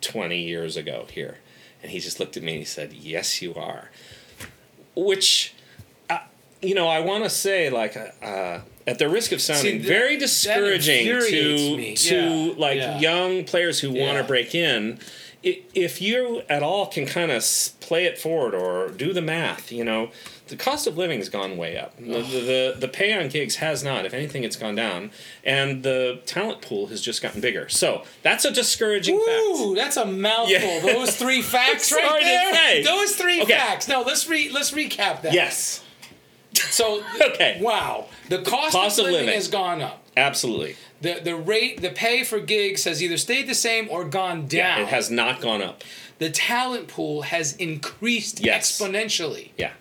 [0.00, 1.38] 20 years ago here?"
[1.82, 3.90] And he just looked at me and he said, "Yes, you are."
[4.94, 5.54] Which,
[6.10, 6.18] uh,
[6.60, 7.96] you know, I want to say like.
[8.22, 11.94] Uh, at the risk of sounding that- very discouraging to me.
[11.94, 12.98] to Yeah, like yeah.
[12.98, 14.98] young players who want to break in,
[15.44, 17.44] if you at all can kind of
[17.78, 20.10] play it forward or do the math, you know,
[20.52, 21.96] the cost of living has gone way up.
[21.96, 24.06] The, the, the, the pay on gigs has not.
[24.06, 25.10] If anything, it's gone down.
[25.42, 27.68] And the talent pool has just gotten bigger.
[27.68, 29.76] So that's a discouraging Ooh, fact.
[29.76, 30.52] that's a mouthful.
[30.52, 30.80] Yeah.
[30.80, 32.84] Those three facts right there.
[32.84, 33.54] Those three Okay.
[33.54, 33.88] facts.
[33.88, 35.32] No, let's re let's recap that.
[35.32, 35.82] Yes,
[36.54, 37.58] So Okay.
[37.60, 38.06] Wow.
[38.28, 39.34] The cost, Cost of of living living.
[39.34, 40.06] has gone up.
[40.16, 40.76] absolutely.
[41.00, 44.82] The the rate the pay for gigs has either stayed the same or gone down.
[44.82, 45.82] It has not gone up.
[46.18, 48.70] the talent pool has increased Yes.
[48.80, 49.50] exponentially.
[49.58, 49.72] Yeah,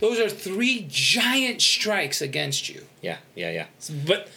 [0.00, 2.82] Those are three giant strikes against you.
[3.02, 3.66] yeah, yeah, yeah.
[4.06, 4.28] But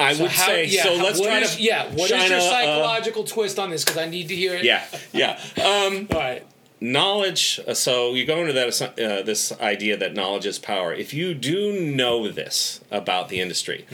[0.00, 0.96] I So would how- say yeah, so.
[0.96, 1.86] how- let's try is- to yeah.
[1.86, 3.84] What is shine your psychological twist on this?
[3.84, 4.64] Because I need to hear it.
[4.64, 5.40] yeah, yeah.
[5.56, 6.46] Um, All right.
[6.80, 11.12] Knowledge uh, so you go into that uh, this idea that knowledge is power if
[11.12, 13.84] you do know this about the industry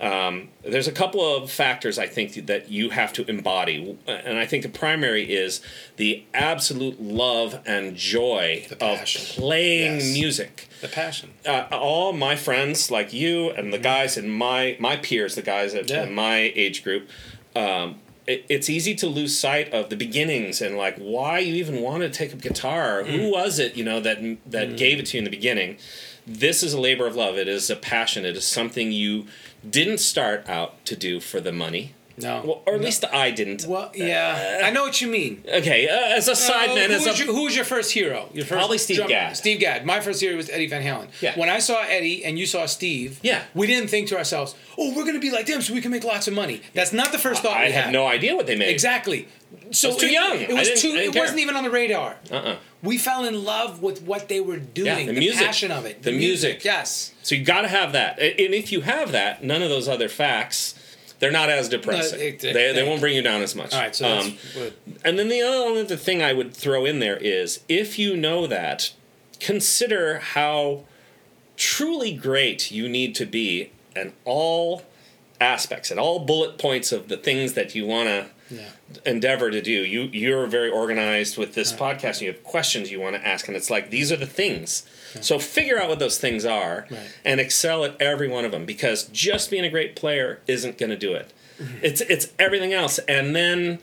[0.00, 4.44] um, there's a couple of factors i think that you have to embody and i
[4.44, 5.60] think the primary is
[5.96, 9.02] the absolute love and joy of
[9.36, 10.12] playing Yes.
[10.12, 11.30] music The passion.
[11.46, 15.74] uh, all my friends like you and the guys in my my peers the guys
[15.74, 16.04] at, Yeah.
[16.04, 17.08] in my age group
[17.56, 17.96] um,
[18.28, 22.12] it, it's easy to lose sight of the beginnings and like why you even wanted
[22.12, 23.02] to take up guitar.
[23.02, 23.32] Who mm.
[23.32, 24.76] was it you know that that mm.
[24.76, 25.78] gave it to you in the beginning?
[26.26, 27.38] This is a labor of love.
[27.38, 28.26] It is a passion.
[28.26, 29.26] It is something you
[29.68, 32.42] didn't start out to do for the money No.
[32.44, 35.42] well, or at least I didn't Well, yeah, I know what you mean.
[35.46, 37.64] okay uh, as a side Uh, man who, as was a your, who was your
[37.64, 38.28] first hero?
[38.32, 39.10] Your first Probably Steve drummer?
[39.10, 39.36] Gadd.
[39.36, 39.84] Steve Gadd.
[39.86, 41.08] My first hero was Eddie Van Halen.
[41.20, 41.38] Yeah.
[41.38, 43.42] When I saw Eddie and you saw Steve, Yeah.
[43.54, 46.04] we didn't think to ourselves, "Oh, we're gonna be like them, so we can make
[46.04, 48.56] lots of money." That's not the first thought I we had no idea what they
[48.56, 49.28] made Exactly.
[49.70, 50.38] So was too it- young.
[50.40, 50.88] It I was didn't- too.
[50.88, 51.22] I didn't It care.
[51.22, 52.16] wasn't even on the radar.
[52.30, 55.06] uh-uh We fell in love with what they were doing.
[55.06, 55.44] the the, music.
[55.46, 56.02] passion of it.
[56.02, 56.64] The music.
[56.64, 57.12] Yes.
[57.22, 59.88] So you got to have that, A- and if you have that, none of those
[59.88, 60.74] other facts,
[61.18, 62.18] they're not as depressing.
[62.18, 63.74] No, it- they, it- they won't bring you down as much.
[63.74, 63.94] All right.
[63.94, 64.36] So Um,
[65.04, 68.46] and then the other other thing I would throw in there is, if you know
[68.46, 68.92] that,
[69.40, 70.84] consider how
[71.56, 74.82] truly great you need to be in all
[75.40, 78.68] aspects and all bullet points of the things that you want to Yeah.
[79.04, 79.70] endeavor to do.
[79.72, 82.14] You you're very organized with this podcast.
[82.14, 84.84] And you have questions you want to ask, and it's like these are the things.
[85.20, 87.00] So figure out what those things are Right.
[87.24, 90.90] and excel at every one of them because just being a great player isn't going
[90.90, 91.32] to do it.
[91.60, 91.78] Mm-hmm.
[91.82, 93.78] It's it's everything else, and then.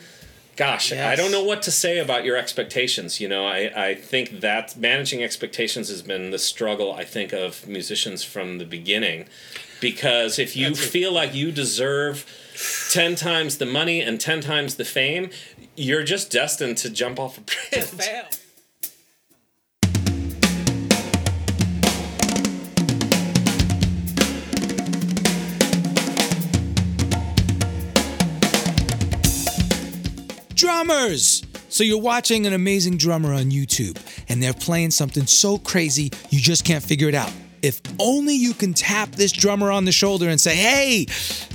[0.57, 3.19] Gosh, I don't know what to say about your expectations.
[3.19, 7.67] You know, I, I think that managing expectations has been the struggle, I think, of
[7.67, 9.25] musicians from the beginning.
[9.81, 12.25] Because if you That's a- feel like you deserve
[12.91, 15.29] 10 times the money and 10 times the fame,
[15.75, 17.83] you're just destined to jump off a bridge.
[17.83, 18.23] Fail.
[30.65, 31.43] Drummers.
[31.69, 33.99] So you're watching an amazing drummer on YouTube
[34.30, 37.32] and they're playing something so crazy you just can't figure it out.
[37.62, 41.05] If only you can tap this drummer on the shoulder and say, hey,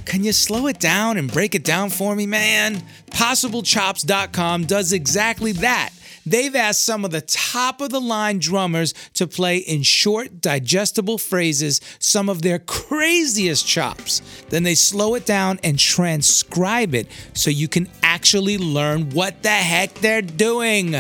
[0.05, 2.77] can you slow it down and break it down for me, man?
[3.11, 5.91] PossibleChops.com does exactly that.
[6.27, 11.19] They've asked some of the top of the line drummers to play in short, digestible
[11.19, 14.23] phrases some of their craziest chops.
[14.49, 19.49] Then they slow it down and transcribe it so you can actually learn what the
[19.49, 20.95] heck they're doing.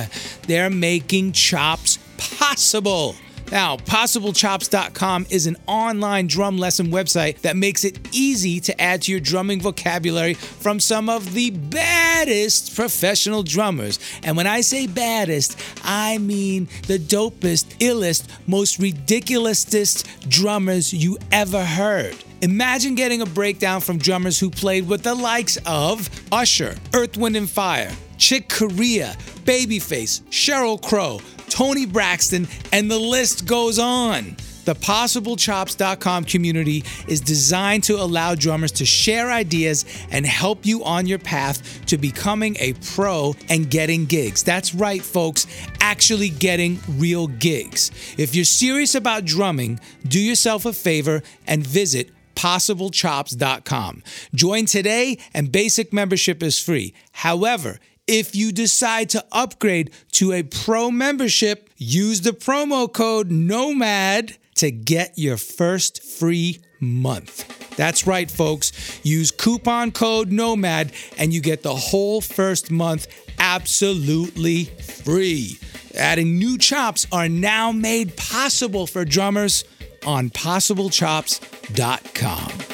[0.47, 3.15] They're making chops possible.
[3.51, 9.11] Now, PossibleChops.com is an online drum lesson website that makes it easy to add to
[9.11, 13.99] your drumming vocabulary from some of the baddest professional drummers.
[14.23, 21.65] And when I say baddest, I mean the dopest, illest, most ridiculousest drummers you ever
[21.65, 22.17] heard.
[22.43, 27.37] Imagine getting a breakdown from drummers who played with the likes of Usher, Earth, Wind,
[27.37, 31.21] and Fire, Chick Corea, Babyface, Sheryl Crow,
[31.51, 34.37] Toni Braxton, and the list goes on.
[34.65, 41.07] The PossibleChops.com community is designed to allow drummers to share ideas and help you on
[41.07, 44.43] your path to becoming a pro and getting gigs.
[44.43, 45.47] That's right, folks,
[45.81, 47.91] actually getting real gigs.
[48.17, 54.03] If you're serious about drumming, do yourself a favor and visit possiblechops.com.
[54.35, 56.95] Join today and basic membership is free.
[57.13, 57.79] However,
[58.11, 64.73] if you decide to upgrade to a pro membership, use the promo code NOMAD to
[64.73, 67.77] get your first free month.
[67.77, 68.73] That's right, folks.
[69.05, 73.07] Use coupon code NOMAD and you get the whole first month
[73.39, 75.61] absolutely free.
[75.95, 79.63] Adding new chops are now made possible for drummers
[80.05, 82.70] on possiblechops.com.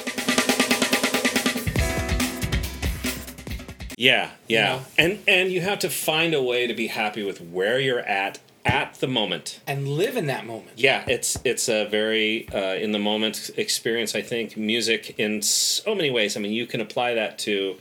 [3.97, 4.77] Yeah, yeah.
[4.77, 4.83] know?
[4.99, 8.39] And and you have to find a way to be happy with where you're at
[8.65, 9.61] at the moment.
[9.67, 10.73] And live in that moment.
[10.77, 14.15] Yeah, it's it's a very uh, in the moment experience.
[14.15, 16.37] I think music in so many ways.
[16.37, 17.77] I mean, you can apply that to.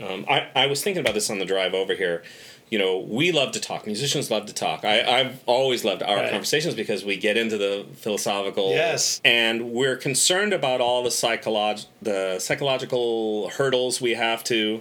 [0.00, 2.22] Um, I I was thinking about this on the drive over here.
[2.70, 3.84] You know, we love to talk.
[3.84, 4.82] Musicians love to talk.
[4.86, 6.30] I, I've always loved our Right.
[6.30, 8.70] conversations because we get into the philosophical.
[8.70, 9.20] Yes.
[9.26, 14.80] And we're concerned about all the psycholog- the psychological hurdles we have to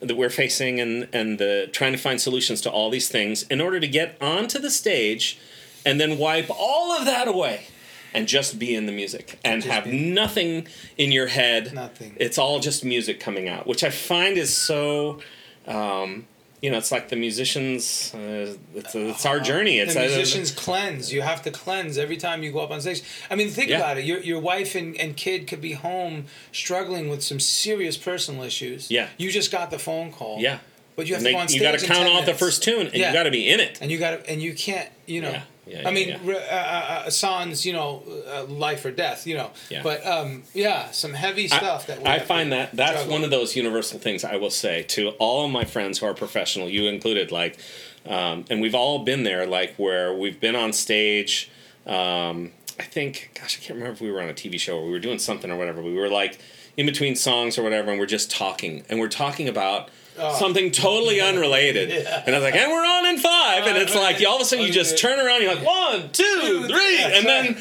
[0.00, 3.60] that we're facing and and the trying to find solutions to all these things in
[3.60, 5.38] order to get onto the stage
[5.84, 7.66] and then wipe all of that away
[8.12, 10.66] and just be in the music and have nothing
[10.98, 12.16] in your head Nothing.
[12.18, 15.20] it's all just music coming out which i find is so
[15.66, 16.26] um,
[16.62, 20.50] you know it's like the musicians uh, it's, it's our journey it's the uh, musicians
[20.50, 21.12] cleanse.
[21.12, 23.02] You have to cleanse every time you go up on stage.
[23.30, 23.78] I mean, think Yeah.
[23.78, 24.04] about it.
[24.04, 28.90] Your your wife and, and kid could be home struggling with some serious personal issues.
[28.90, 29.08] Yeah.
[29.16, 30.38] You just got the phone call.
[30.40, 30.58] yeah
[30.96, 31.60] But you have And to they- go on stage.
[31.62, 33.08] you got to count off the first tune and Yeah.
[33.08, 35.30] you got to be in it And you got to, and you can't, you know.
[35.30, 35.42] Yeah.
[35.70, 39.26] Yeah, I mean, yeah, re- uh, uh, uh, sans, you know, uh, life or death,
[39.26, 39.50] you know.
[39.70, 39.82] Yeah.
[39.82, 43.12] But um, yeah, some heavy I- stuff that we I find that that's juggle.
[43.12, 46.14] one of those universal things I will say to all of my friends who are
[46.14, 47.58] professional, you included, like,
[48.06, 51.50] um, and we've all been there, like where we've been on stage.
[51.86, 54.84] Um, I think, gosh, I can't remember if we were on a TV show or
[54.86, 55.82] we were doing something or whatever.
[55.82, 56.38] We were like
[56.76, 59.90] in between songs or whatever, and we're just talking, and we're talking about.
[60.22, 60.38] Oh.
[60.38, 64.22] Something totally unrelated, and I was like, "And we're on in five, and it's like
[64.26, 67.56] all of a sudden you just turn around, you're like one, two, three, and then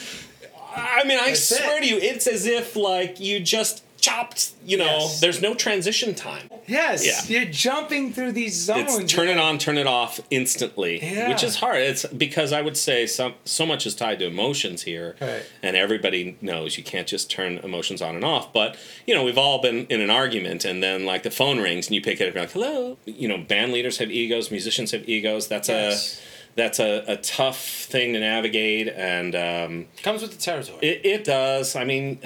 [0.75, 1.81] I mean, I That's swear it.
[1.81, 4.51] to you, it's as if like you just chopped.
[4.65, 5.19] You know, Yes.
[5.19, 6.49] there's no transition time.
[6.67, 7.21] Yes, Yeah.
[7.41, 8.97] you're jumping through these zones.
[8.97, 11.29] It's turn it on, turn it off instantly, Yeah.
[11.29, 11.81] which is hard.
[11.81, 15.43] It's because I would say some so much is tied to emotions here, Right.
[15.63, 18.51] and everybody knows you can't just turn emotions on and off.
[18.53, 18.75] But
[19.05, 21.95] you know, we've all been in an argument, and then like the phone rings, and
[21.95, 24.91] you pick it up, and you're like, "Hello." You know, band leaders have egos, musicians
[24.91, 25.47] have egos.
[25.47, 26.17] That's Yes.
[26.17, 30.79] a that's a, a tough thing to navigate, and um, Comes with the territory.
[30.81, 31.75] It, it does.
[31.75, 32.19] I mean,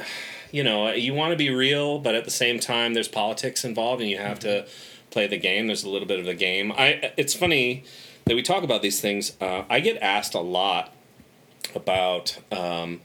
[0.53, 4.01] you know, you want to be real, but at the same time, there's politics involved,
[4.01, 4.67] and you have to
[5.09, 5.65] play the game.
[5.65, 6.71] There's a little bit of the game.
[6.71, 7.11] I.
[7.17, 7.83] It's funny
[8.25, 9.35] that we talk about these things.
[9.41, 10.93] Uh, I get asked a lot
[11.73, 13.01] about um,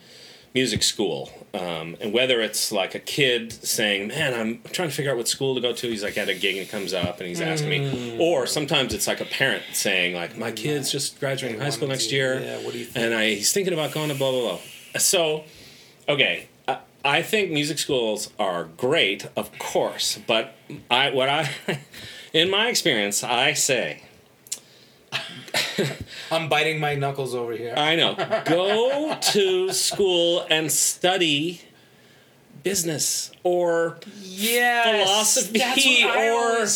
[0.53, 5.11] music school, um, and whether it's like a kid saying, "Man, I'm trying to figure
[5.11, 7.29] out what school to go to." He's like at a gig and comes up and
[7.29, 11.61] he's asking me, or sometimes it's like a parent saying, "Like my kid's just graduating
[11.61, 13.07] high school next year." Yeah, what do you think?
[13.07, 14.59] and I, he's thinking about going to blah blah blah.
[14.99, 15.45] So,
[16.09, 16.48] okay,
[17.05, 20.55] I, think music schools are great, of course, but
[20.91, 21.51] I what I,
[22.33, 24.03] in my experience, I say
[26.31, 27.75] I'm biting my knuckles over here.
[27.77, 31.63] I know go to school and study
[32.63, 35.05] business or Yes,
[35.45, 36.67] philosophy or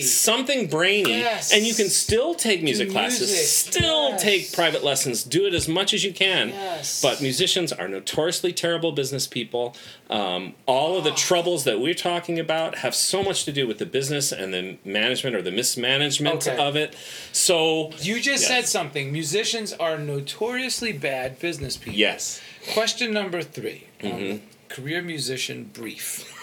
[0.00, 1.52] something brainy Yes.
[1.52, 4.22] and you can still take music Do classes still yes.
[4.22, 7.00] take private lessons do it as much as you can Yes.
[7.00, 9.74] but musicians are notoriously terrible business people
[10.10, 13.78] um, all of the troubles that we're talking about have so much to do with
[13.78, 16.56] the business and the management or the mismanagement Okay.
[16.58, 16.94] of it
[17.32, 18.48] so You just Yes.
[18.48, 19.12] said something.
[19.12, 21.98] Musicians are notoriously bad business people.
[21.98, 22.40] yes
[22.74, 24.30] Question number 3 Mm-hmm.
[24.32, 26.34] um, career musician brief.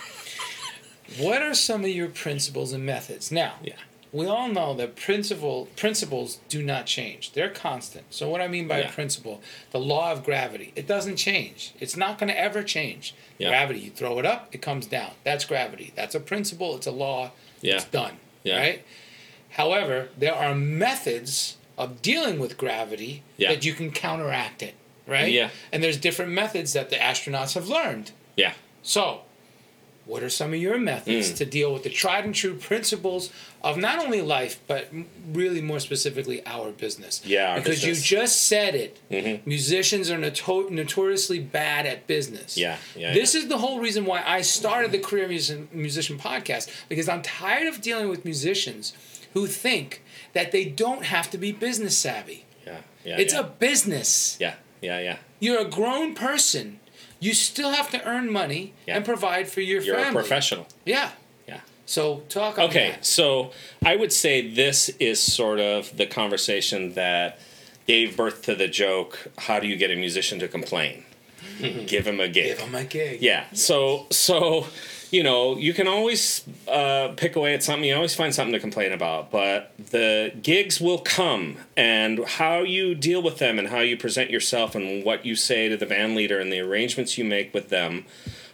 [1.19, 3.31] what are some of your principles and methods?
[3.31, 3.75] Now, Yeah.
[4.11, 7.31] we all know that principle principles do not change.
[7.33, 8.05] They're constant.
[8.09, 8.89] So what I mean by Yeah.
[8.89, 11.71] a principle, the law of gravity, it doesn't change.
[11.79, 13.13] It's not going to ever change.
[13.37, 13.49] Yeah.
[13.49, 15.11] Gravity, you throw it up, it comes down.
[15.23, 15.91] That's gravity.
[15.95, 17.31] That's a principle, it's a law.
[17.61, 17.75] Yeah.
[17.75, 18.17] It's done.
[18.43, 18.57] Yeah.
[18.59, 18.85] Right?
[19.51, 23.49] However, there are methods of dealing with gravity Yeah.
[23.53, 24.73] that you can counteract it,
[25.07, 25.31] right?
[25.31, 25.49] Yeah.
[25.71, 28.11] And there's different methods that the astronauts have learned.
[28.35, 28.53] yeah
[28.83, 29.21] So,
[30.05, 31.37] what are some of your methods Mm.
[31.37, 33.31] to deal with the tried and true principles
[33.63, 34.87] of not only life, but
[35.33, 37.21] really more specifically our business?
[37.25, 38.11] Yeah, our because business.
[38.11, 38.99] you just said it.
[39.09, 39.39] Mhm.
[39.47, 42.55] Musicians are noto- notoriously bad at business.
[42.55, 46.69] Yeah, yeah, This is the whole reason why I started the Career Musician, Musician podcast
[46.87, 48.93] because I'm tired of dealing with musicians
[49.33, 50.03] who think
[50.33, 52.45] that they don't have to be business savvy.
[52.67, 53.39] yeah yeah It's yeah.
[53.39, 54.37] a business.
[54.39, 54.53] yeah
[54.85, 56.79] yeah yeah You're a grown person.
[57.19, 58.95] You still have to earn money Yeah.
[58.97, 60.01] and provide for your family.
[60.01, 61.09] you're a professional Yeah.
[61.51, 63.05] yeah So talk Okay, that.
[63.05, 63.51] so
[63.91, 67.29] I would say this is sort of the conversation that
[67.87, 69.13] gave birth to the joke
[69.47, 71.03] how do you get a musician to complain?
[71.93, 72.57] Give him a gig.
[72.57, 73.21] Give him a gig.
[73.21, 73.43] Yeah.
[73.53, 74.67] So so
[75.15, 77.87] you know you can always uh, pick away at something.
[77.87, 82.93] You always find something to complain about, but the gigs will come, and how you
[82.93, 86.15] deal with them, and how you present yourself, and what you say to the band
[86.15, 88.05] leader, and the arrangements you make with them,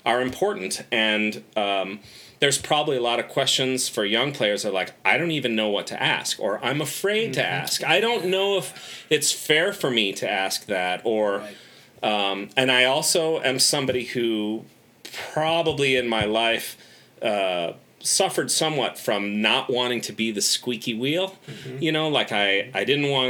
[0.05, 0.85] are important.
[0.91, 1.99] And um,
[2.39, 5.55] there's probably a lot of questions for young players that are like, I don't even
[5.55, 7.83] know what to ask, or I'm afraid to ask.
[7.83, 11.39] I don't know if it's fair for me to ask that, or.
[11.39, 11.55] Right.
[12.03, 14.65] Um, and I also am somebody who
[15.13, 16.77] probably in my life
[17.21, 21.37] uh, suffered somewhat from not wanting to be the squeaky wheel.
[21.79, 23.29] You know, like I, I didn't want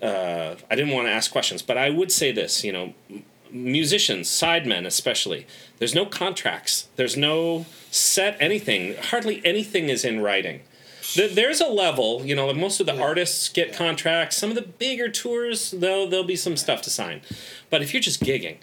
[0.00, 1.62] to, uh, I didn't want to ask questions.
[1.62, 2.94] But I would say this, you know,
[3.50, 5.46] musicians, sidemen especially,
[5.78, 6.88] there's no contracts.
[6.96, 8.96] There's no set anything.
[8.96, 10.60] Hardly anything is in writing.
[11.14, 14.36] There's a level, you know, like most of the artists get contracts.
[14.36, 17.20] Some of the bigger tours, there'll, there'll be some stuff to sign.
[17.70, 18.56] But if you're just gigging,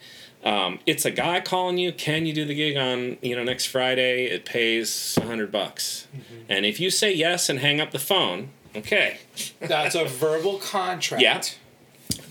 [0.44, 1.92] um, it's a guy calling you.
[1.92, 4.26] Can you do the gig on you know next Friday?
[4.26, 6.08] It pays a hundred bucks,
[6.50, 9.18] and if you say yes and hang up the phone, okay.
[9.60, 11.22] That's a verbal contract.
[11.22, 11.42] Yeah.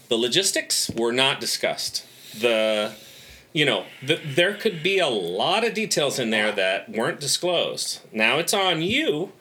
[0.09, 2.05] The logistics were not discussed.
[2.39, 2.95] The
[3.53, 8.01] you know, the, there could be a lot of details in there that weren't disclosed.
[8.13, 9.33] Now it's on you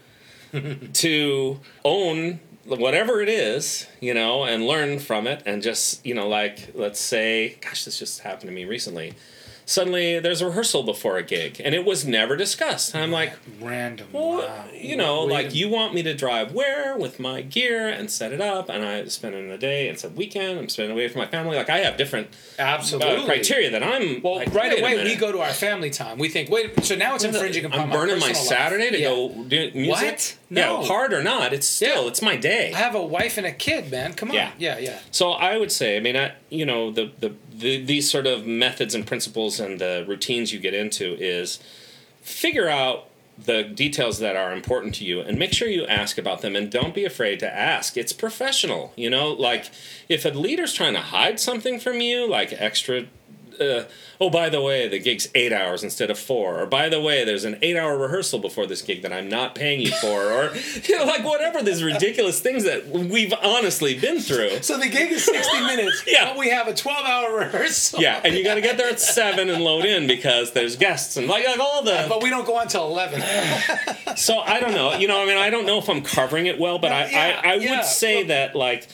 [0.93, 2.39] to own
[2.79, 5.43] whatever it is, you know, and learn from it.
[5.45, 9.13] And just, you know, like, let's say, gosh, this just happened to me recently.
[9.71, 12.93] Suddenly there's a rehearsal before a gig, and it was never discussed.
[12.93, 14.09] And I'm like, Random.
[14.11, 14.65] well, wow.
[14.73, 18.41] you know, like you want me to drive where with my gear and set it
[18.41, 20.59] up, and I spend in a day and some weekend.
[20.59, 21.55] I'm spending away from my family.
[21.55, 22.27] Like I have different
[22.59, 23.23] uh, Absolutely.
[23.23, 24.21] criteria that I'm.
[24.21, 26.17] Well, like, right away we go to our family time.
[26.17, 28.35] We think, wait, so now it's infringing upon I'm burning my, life.
[28.35, 29.07] Saturday to Yeah.
[29.07, 29.87] go do music.
[29.87, 30.37] What?
[30.49, 30.81] No.
[30.81, 32.09] Yeah, hard or not, it's still Yeah.
[32.09, 32.73] it's my day.
[32.73, 34.15] I have a wife and a kid, man.
[34.15, 34.35] Come on.
[34.35, 34.51] Yeah.
[34.57, 34.99] Yeah, yeah.
[35.11, 38.45] So I would say, I mean, I, you know, the, the the these sort of
[38.45, 41.59] methods and principles and the routines you get into is
[42.21, 43.07] figure out
[43.37, 46.69] the details that are important to you and make sure you ask about them and
[46.69, 47.97] don't be afraid to ask.
[47.97, 49.71] It's professional, you know, like
[50.09, 53.05] if a leader's trying to hide something from you, like extra
[53.61, 53.85] uh,
[54.19, 56.61] oh, by the way, the gig's eight hours instead of four.
[56.61, 59.55] Or by the way, there's an eight hour rehearsal before this gig that I'm not
[59.55, 60.31] paying you for.
[60.31, 60.53] or,
[60.83, 64.61] you know, like whatever these ridiculous things that we've honestly been through.
[64.63, 66.25] So the gig is 60 minutes, Yeah.
[66.25, 68.01] but we have a 12 hour rehearsal.
[68.01, 71.17] Yeah, and you got to get there at seven and load in because there's guests
[71.17, 72.05] and like, like all the.
[72.09, 73.21] But we don't go on till 11.
[74.17, 74.93] So I don't know.
[74.95, 77.05] You know, I mean, I don't know if I'm covering it well, but No, I,
[77.09, 77.75] yeah, I, I yeah.
[77.77, 78.87] would say Well- that like,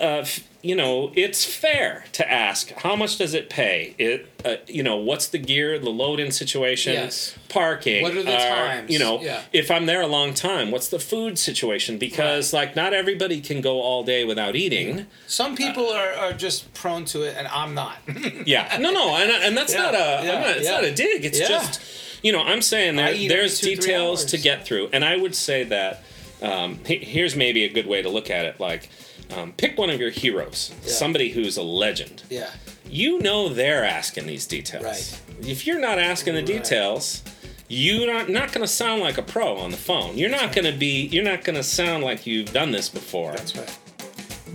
[0.00, 3.94] uh, f- you know, it's fair to ask how much does it pay?
[3.98, 7.36] It, uh, you know, what's the gear, the load-in situation, Yes.
[7.48, 8.02] parking.
[8.02, 8.90] What are the uh, times?
[8.90, 9.42] You know, Yeah.
[9.52, 11.98] if I'm there a long time, what's the food situation?
[11.98, 15.06] Because like, not everybody can go all day without eating.
[15.28, 17.98] Some people are, are just prone to it, and I'm not.
[18.46, 21.24] Yeah, no, no, and, and that's Yeah, not a, yeah, not, it's not a dig.
[21.24, 21.80] It's just,
[22.22, 25.64] you know, I'm saying there, there's two, details to get through, and I would say
[25.64, 26.02] that
[26.42, 28.60] um, here's maybe a good way to look at it.
[28.60, 28.90] Like,
[29.34, 32.22] um, pick one of your heroes, somebody who's a legend.
[32.30, 32.50] Yeah.
[32.88, 34.84] You know they're asking these details.
[34.84, 35.20] Right.
[35.48, 37.22] If you're not asking the details,
[37.68, 40.16] you're not, not going to sound like a pro on the phone.
[40.16, 41.06] You're not going to be.
[41.06, 43.32] You're not going to sound like you've done this before.
[43.32, 43.70] That's right.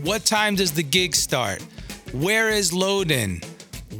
[0.04, 1.62] What time does the gig start?
[2.14, 3.42] Where is load in?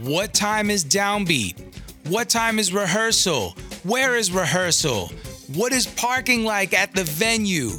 [0.02, 1.60] What time is downbeat?
[2.08, 3.56] What time is rehearsal?
[3.84, 5.12] Where is rehearsal?
[5.54, 7.72] What is parking like at the venue?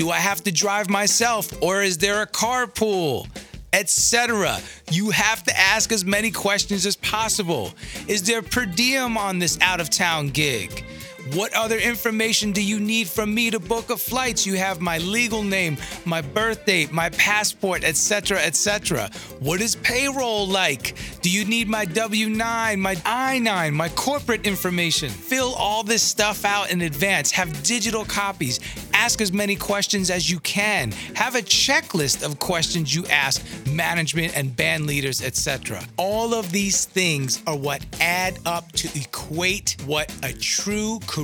[0.00, 3.28] Do I have to drive myself or is there a carpool?
[3.74, 4.58] Etc.
[4.90, 7.74] You have to ask as many questions as possible.
[8.08, 10.86] Is there per diem on this out of town gig?
[11.34, 14.44] What other information do you need from me to book a flight?
[14.46, 19.10] You have my legal name, my birth date, my passport, etc., etc.
[19.38, 20.96] What is payroll like?
[21.20, 25.10] Do you need my W9, my I9, my corporate information?
[25.10, 27.30] Fill all this stuff out in advance.
[27.32, 28.58] Have digital copies.
[28.92, 30.90] Ask as many questions as you can.
[31.14, 35.82] Have a checklist of questions you ask management and band leaders, etc.
[35.96, 41.19] All of these things are what add up to equate what a true career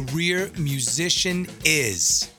[0.59, 2.31] musician is.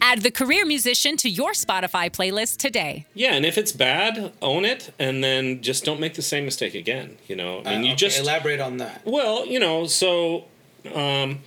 [0.00, 3.06] Add the career musician to your Spotify playlist today.
[3.14, 6.74] Yeah, and if it's bad, own it, and then just don't make the same mistake
[6.74, 7.18] again.
[7.28, 9.02] You know, I mean, Uh, you okay, just elaborate on that.
[9.04, 10.46] Well, you know, so
[10.92, 11.40] um,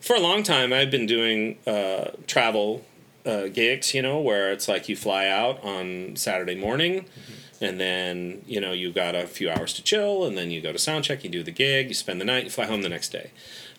[0.00, 2.84] for a long time, I've been doing uh, travel
[3.24, 7.06] uh, gigs, you know, where it's like you fly out on Saturday morning.
[7.62, 10.72] And then you know you've got a few hours to chill, and then you go
[10.72, 11.22] to sound check.
[11.22, 13.30] You do the gig, you spend the night, you fly home the next day.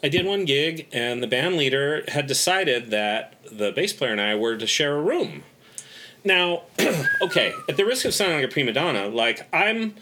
[0.04, 4.20] I did one gig, and the band leader had decided that the bass player and
[4.22, 5.44] I were to share a room.
[6.26, 6.64] Now,
[7.22, 9.96] okay, at the risk of sounding like a prima donna, like I'm,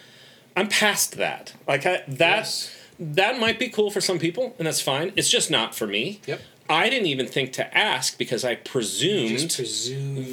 [0.58, 1.54] I'm past that.
[1.68, 2.76] Like I, that, Yes.
[2.99, 5.14] that might be cool for some people, and that's fine.
[5.16, 6.22] It's just not for me.
[6.26, 6.41] Yep.
[6.72, 9.51] I didn't even think to ask because I presumed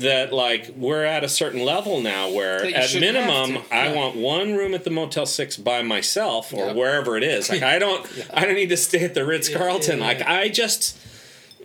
[0.03, 4.55] that like we're at a certain level now where at minimum to, I want one
[4.57, 6.77] room at the Motel Six by myself or Yep.
[6.77, 7.51] wherever it is.
[7.51, 9.99] Like I don't I don't need to stay at the Ritz Carlton.
[9.99, 10.33] yeah, Like yeah.
[10.33, 10.97] I just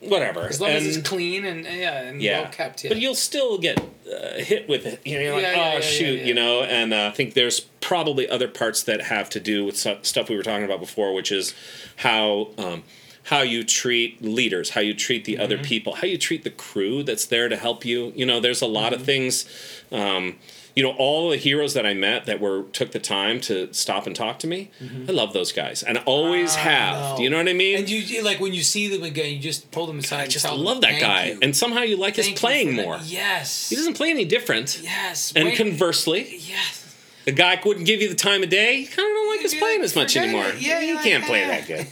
[0.01, 0.41] whatever.
[0.41, 2.41] As long as it's clean and yeah, and yeah.
[2.41, 2.83] well kept.
[2.83, 2.89] Yeah.
[2.89, 4.99] But you'll still get uh, hit with it.
[5.05, 6.63] You know, you're like, Yeah, oh yeah, yeah, shoot, yeah, you know.
[6.63, 10.35] And uh, I think there's probably other parts that have to do with stuff we
[10.35, 11.53] were talking about before, which is
[11.97, 12.83] how um,
[13.23, 15.43] how you treat leaders, how you treat the Mm-hmm.
[15.43, 18.11] other people, how you treat the crew that's there to help you.
[18.15, 19.01] You know, there's a lot Mm-hmm.
[19.01, 19.45] of things.
[19.91, 20.35] Um,
[20.75, 24.07] you know, all the heroes that I met that were took the time to stop
[24.07, 24.71] and talk to me.
[25.07, 26.95] I love those guys, and I always have.
[26.95, 27.17] Mm-hmm.
[27.17, 27.77] Do you know what I mean?
[27.77, 30.17] And you like when you see them again, you just pull them aside.
[30.17, 31.39] I and just tell them, love that guy, you.
[31.43, 32.99] and somehow you like Thank his playing for that." more.
[33.05, 33.69] Yes.
[33.69, 34.79] He doesn't play any different.
[34.81, 35.31] Yes.
[35.35, 35.57] And Wait.
[35.57, 36.95] conversely, Yes.
[37.25, 38.77] the guy wouldn't give you the time of day.
[38.79, 39.12] You kind
[39.45, 40.45] of don't like his You're playing as much anymore.
[40.47, 40.61] it.
[40.61, 41.87] Yeah, like, can't play that good.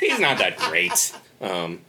[0.00, 1.14] He's not that great.
[1.40, 1.80] Um,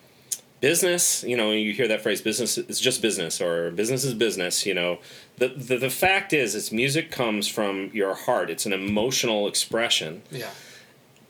[0.62, 4.66] business, you know, you hear that phrase, business is just business, or business is business,
[4.66, 5.00] you know.
[5.38, 8.50] The, the, the fact is, it's music comes from your heart.
[8.50, 10.50] It's an emotional expression Yeah.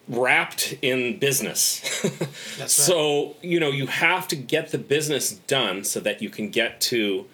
[0.08, 2.02] wrapped in business.
[2.02, 2.20] That's
[2.60, 2.70] right.
[2.70, 6.82] so, you know, you have to get the business done so that you can get
[6.82, 7.26] to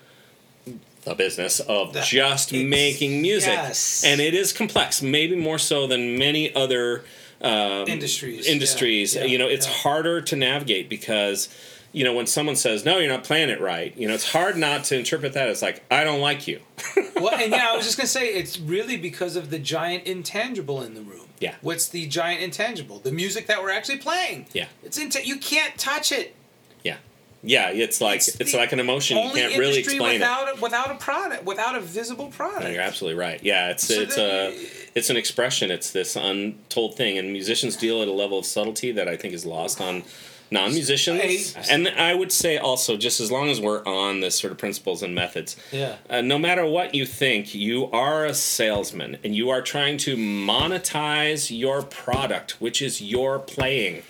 [1.06, 3.54] the business of That- just making music.
[3.54, 4.04] yes.
[4.06, 7.06] And it is complex, maybe more so than many other
[7.42, 9.14] um, Industries, Industries.
[9.16, 9.74] yeah, yeah, you know, it's yeah.
[9.74, 11.50] harder to navigate because
[11.92, 14.58] you know when someone says no you're not playing it right you know it's hard
[14.58, 16.60] not to interpret that as like i don't like you
[17.16, 20.82] well, and yeah, I was just gonna say it's really because of the giant intangible
[20.82, 21.28] in the room.
[21.40, 21.56] Yeah.
[21.62, 23.00] What's the giant intangible?
[23.00, 24.48] The music that we're actually playing.
[24.54, 24.66] Yeah.
[24.84, 26.36] It's inte- You can't touch it.
[26.84, 26.98] yeah
[27.46, 30.58] yeah it's like It's it's, like an emotion you can't really industry explain it without
[30.58, 32.64] a, without a product, without a visible product.
[32.64, 33.40] No, you're absolutely right.
[33.44, 35.72] Yeah, it's So it's then- a it's an expression.
[35.72, 39.34] It's this untold thing, and musicians deal at a level of subtlety that I think
[39.34, 40.04] is lost on
[40.52, 41.56] non-musicians.
[41.70, 45.02] And I would say also, just as long as we're on this sort of principles
[45.04, 45.96] and methods, Yeah.
[46.10, 50.16] uh, no matter what you think, you are a salesman, and you are trying to
[50.16, 54.04] monetize your product, which is your playing.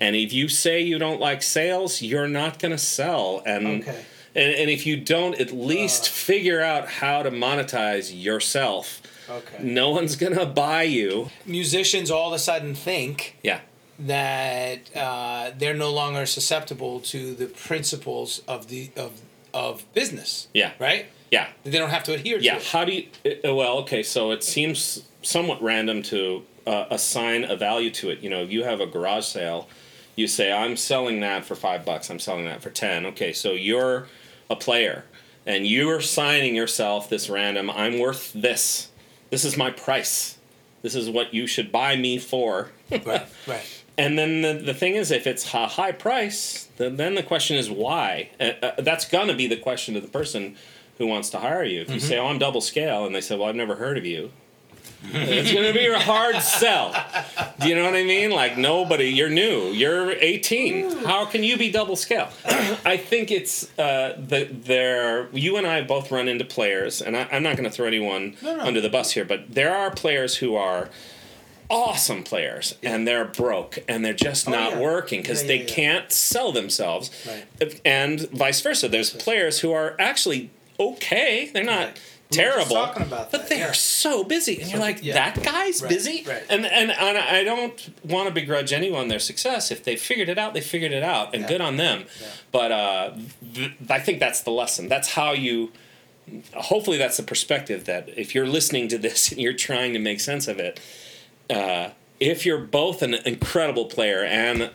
[0.00, 3.42] And if you say you don't like sales, you're not going to sell.
[3.46, 4.04] And Okay.
[4.34, 9.62] and, and if you don't at least figure out how to monetize yourself, Okay.
[9.62, 11.30] no one's gonna buy you.
[11.46, 13.60] Musicians all of a sudden think Yeah.
[13.98, 19.12] that uh, they're no longer susceptible to the principles of the of
[19.54, 20.48] of business.
[20.52, 20.72] Yeah.
[20.80, 21.06] Right.
[21.30, 21.46] Yeah.
[21.62, 22.54] They don't have to adhere Yeah.
[22.54, 22.64] to it.
[22.66, 23.06] How do you?
[23.44, 24.02] uh, Well, okay.
[24.02, 28.18] So it seems somewhat random to uh, assign a value to it.
[28.20, 29.68] You know, if you have a garage sale,
[30.16, 32.10] you say, "I'm selling that for five bucks.
[32.10, 33.06] I'm selling that for ten.
[33.06, 34.06] Okay, so you're
[34.50, 35.04] a player,
[35.46, 37.70] and you're signing yourself this random.
[37.70, 38.90] I'm worth this.
[39.30, 40.38] This is my price.
[40.82, 42.70] This is what you should buy me for.
[42.90, 43.26] Right.
[43.46, 43.84] Right.
[43.98, 47.56] and then the, the thing is, if it's a high price, then, then the question
[47.56, 48.30] is why.
[48.38, 50.56] Uh, uh, that's gonna be the question to the person
[50.98, 51.80] who wants to hire you.
[51.80, 54.04] If you say, "Oh, I'm double scale," and they say, "Well, I've never heard of
[54.04, 54.30] you,"
[55.06, 56.94] it's gonna be a hard sell.
[57.60, 58.30] Do you know what I mean?
[58.30, 61.04] Like nobody, you're new, you're 18.
[61.04, 62.28] How can you be double scale?
[62.84, 65.28] I think it's uh, the there.
[65.32, 68.36] You and I both run into players, and I, I'm not going to throw anyone
[68.44, 70.88] under the bus here, but there are players who are
[71.70, 74.80] awesome players and they're broke and they're just not yeah.
[74.80, 75.74] working because Yeah, they yeah, yeah.
[75.74, 77.80] can't sell themselves Right.
[77.86, 82.00] and vice versa there's players who are actually okay they're not Right.
[82.30, 83.68] We were just terrible but that, they yeah.
[83.70, 85.14] are so busy and you're like yeah.
[85.14, 86.42] that guy's Right, busy right.
[86.48, 90.38] and, and and I don't want to begrudge anyone their success if they figured it
[90.38, 91.48] out they figured it out and Yeah.
[91.48, 92.04] good on them
[92.50, 93.12] but uh,
[93.54, 95.70] th- I think that's the lesson that's how you
[96.54, 100.20] hopefully that's the perspective that if you're listening to this and you're trying to make
[100.20, 100.80] sense of it
[101.50, 104.70] uh, if you're both an incredible player and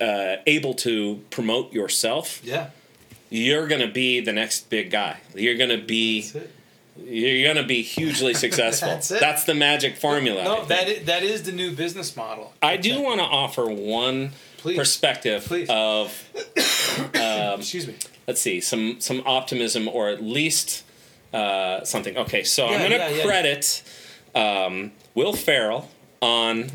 [0.00, 2.68] uh, able to promote yourself Yeah.
[3.30, 6.30] you're going to be the next big guy you're going to be.
[6.98, 9.20] You're going to be hugely successful That's it.
[9.20, 12.52] that's the magic formula No, that is, that is the new business model.
[12.62, 14.76] I do want to offer one Please.
[14.78, 15.68] perspective Please.
[15.70, 16.12] of
[17.14, 17.94] Excuse me.
[18.26, 20.84] let's see some some optimism or at least
[21.32, 22.16] uh, something.
[22.16, 23.24] Okay, so I'm going to yeah, yeah.
[23.24, 23.82] credit
[24.34, 25.90] um, Will Ferrell
[26.22, 26.70] on.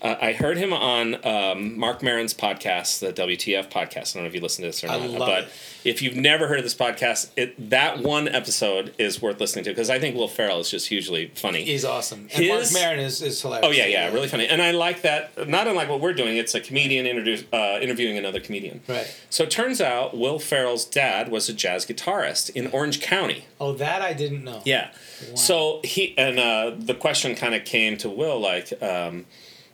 [0.00, 4.14] Uh, I heard him on um, Marc Maron's podcast, the WTF podcast.
[4.14, 5.50] I don't know if you listen to this or not, but it.
[5.84, 9.70] if you've never heard of this podcast, it, that one episode is worth listening to
[9.70, 11.64] because I think Will Ferrell is just hugely funny.
[11.64, 12.28] He's awesome.
[12.34, 13.66] And Marc His- Maron is, is hilarious.
[13.66, 15.48] Oh yeah, yeah, really funny, and I like that.
[15.48, 17.06] Not unlike what we're doing, it's a comedian
[17.52, 18.80] uh, interviewing another comedian.
[18.86, 19.12] Right.
[19.30, 23.46] So it turns out Will Ferrell's dad was a jazz guitarist in Orange County.
[23.60, 24.62] Oh, that I didn't know.
[24.64, 24.90] Yeah.
[25.34, 29.26] So he and uh, the question kind of came to Will like, um,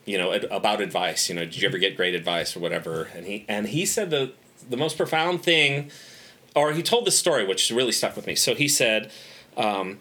[0.05, 1.29] you know, ad- about advice.
[1.29, 3.09] You know, did you ever get great advice or whatever?
[3.15, 4.33] And he and he said the
[4.69, 5.91] the most profound thing,
[6.55, 8.35] or he told this story which really stuck with me.
[8.35, 9.11] So he said.
[9.57, 9.99] Um,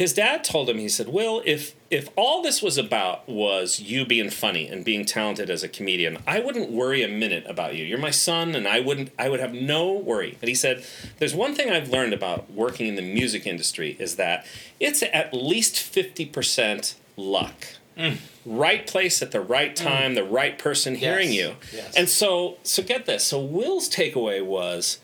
[0.00, 4.06] his dad told him he said will if if all this was about was you
[4.06, 7.84] being funny and being talented as a comedian i wouldn't worry a minute about you
[7.84, 10.82] you're my son and i wouldn't i would have no worry but he said
[11.18, 14.46] there's one thing i've learned about working in the music industry is that
[14.80, 17.66] it's at least 50% luck
[18.46, 19.84] right place at the right mm.
[19.84, 21.94] time the right person hearing you Yes.
[21.96, 24.98] and so so get this so will's takeaway was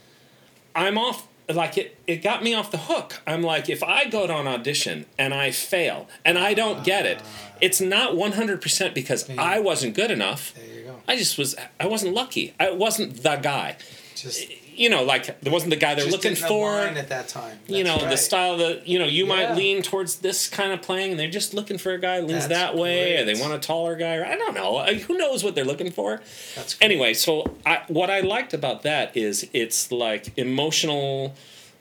[0.75, 3.23] I'm off like it it got me off the hook.
[3.27, 7.07] I'm like if I go to an audition and I fail and I don't get
[7.07, 7.53] it, ah.
[7.61, 10.55] it's not 100% because I wasn't good enough.
[10.55, 10.97] There you go.
[11.09, 12.55] I just was I wasn't lucky.
[12.59, 13.77] I wasn't the guy.
[14.15, 14.47] Just,
[14.77, 16.79] You know, like there wasn't the guy they're just looking for.
[16.79, 17.59] at that time.
[17.67, 18.19] You know, That's the right.
[18.19, 19.35] style that you know, you Yeah.
[19.35, 22.27] might lean towards this kind of playing and they're just looking for a guy who
[22.27, 24.77] leans That's that way or they want a taller guy or I don't know.
[24.77, 26.21] Uh, Who knows what they're looking for?
[26.55, 26.85] That's great.
[26.85, 31.35] anyway, so I, what I liked about that is it's like emotional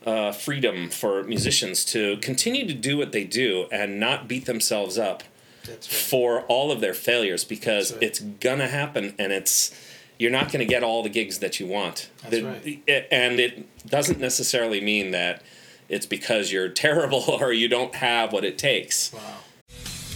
[0.06, 4.98] uh, freedom for musicians to continue to do what they do and not beat themselves
[4.98, 5.24] up
[5.68, 5.84] right.
[5.84, 8.04] for all of their failures because right.
[8.04, 9.72] it's gonna happen and it's
[10.20, 12.10] you're not gonna get all the gigs that you want.
[12.24, 12.80] That's The- right.
[12.88, 15.42] it- and it doesn't necessarily mean that
[15.90, 19.12] it's because you're terrible or you don't have what it takes.
[19.14, 19.20] Wow.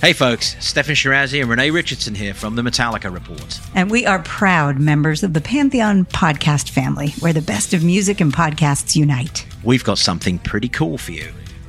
[0.02, 3.60] Hey folks, Steffan Chirazi and Renee Richardson here from the Metallica Report.
[3.76, 8.22] And we are proud members of the Pantheon podcast family, where the best of music
[8.22, 9.46] and podcasts unite.
[9.62, 11.34] We've got something pretty cool for you.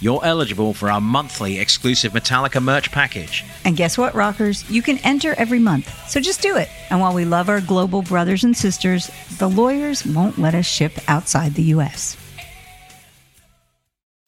[0.00, 3.44] you're eligible for our monthly exclusive Metallica merch package.
[3.64, 4.68] And guess what, rockers?
[4.70, 5.92] You can enter every month.
[6.08, 6.68] So just do it.
[6.88, 10.92] And while we love our global brothers and sisters, the lawyers won't let us ship
[11.06, 12.16] outside the U.S.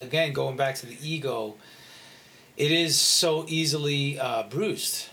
[0.00, 1.54] Again, going back to the ego,
[2.56, 5.08] it is so easily uh, bruised.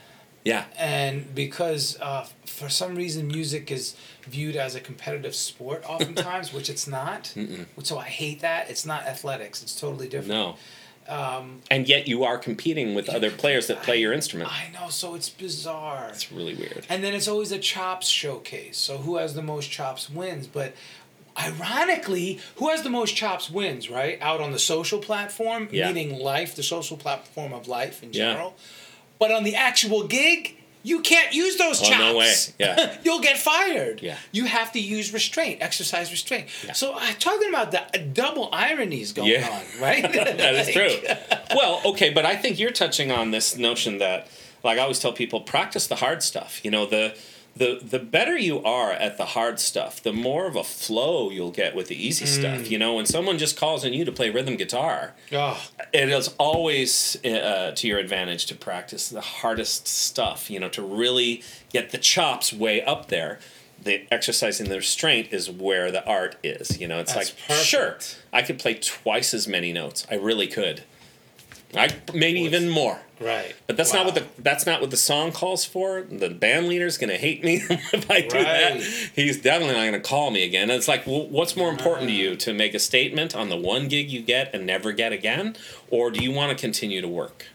[0.45, 0.65] Yeah.
[0.77, 6.69] and because uh, for some reason music is viewed as a competitive sport oftentimes which
[6.69, 7.33] it's not
[7.83, 10.55] so i hate that it's not athletics it's totally different No.
[11.15, 14.49] um, And yet you are competing with other players that play your instrument.
[14.51, 16.85] i know so it's bizarre It's really weird.
[16.89, 20.73] and then it's always a chops showcase so who has the most chops wins but
[21.39, 25.91] ironically who has the most chops wins right out on the social platform Yeah.
[25.91, 28.33] meaning life the social platform of life in Yeah.
[29.19, 31.99] But on the actual gig You can't use those chops.
[32.01, 32.33] Oh, no way.
[32.57, 32.95] Yeah.
[33.03, 34.01] You'll get fired.
[34.01, 34.15] Yeah.
[34.31, 36.47] You have to use restraint, exercise restraint.
[36.65, 36.71] Yeah.
[36.73, 39.49] So I'm talking about the uh, double ironies going Yeah.
[39.49, 40.03] on, right?
[40.13, 40.95] that is true.
[41.53, 44.27] Well, okay, but I think you're touching on this notion that,
[44.63, 46.61] like I always tell people, practice the hard stuff.
[46.63, 47.13] You know, the
[47.59, 51.51] the the better you are at the hard stuff, the more of a flow you'll
[51.51, 52.71] get with the easy stuff.
[52.71, 55.61] You know, when someone just calls on you to play rhythm guitar, Oh,
[55.93, 60.49] it is always uh, to your advantage to practice the hardest stuff.
[60.49, 63.39] You know, to really get the chops way up there.
[63.81, 66.79] The exercising the restraint is where the art is.
[66.81, 67.97] You know, it's That's like sure,
[68.33, 70.07] I could play twice as many notes.
[70.09, 70.83] I really could.
[71.75, 73.01] I maybe even more.
[73.19, 73.55] Right.
[73.67, 76.01] But that's not what the that's not what the song calls for.
[76.01, 78.77] The band leader's gonna hate me if I do that.
[79.15, 80.69] He's definitely not gonna call me again.
[80.69, 83.87] It's like, well, what's more important to you to make a statement on the one
[83.87, 85.55] gig you get and never get again,
[85.89, 87.45] or do you want to continue to work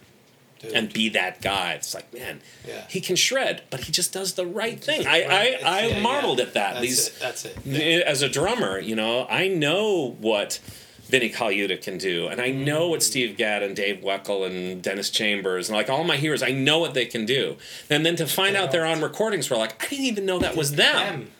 [0.74, 1.72] and be that guy?
[1.74, 2.86] It's like, man, Yeah.
[2.88, 5.06] he can shred, but he just does the right thing.
[5.06, 5.64] I Right.
[5.64, 6.44] I, I yeah, marveled yeah.
[6.46, 6.74] at that.
[6.74, 7.14] That's These it.
[7.20, 8.02] That's it.
[8.06, 10.60] as a drummer, you know, I know what
[11.06, 13.02] Vinny Colaiuta can do, and I know what mm.
[13.02, 16.78] Steve Gadd and Dave Weckl and Dennis Chambers and like all my heroes, I know
[16.78, 17.56] what they can do.
[17.90, 20.56] And then to find out they're on recordings, we're like, I didn't even know that
[20.56, 21.30] was them.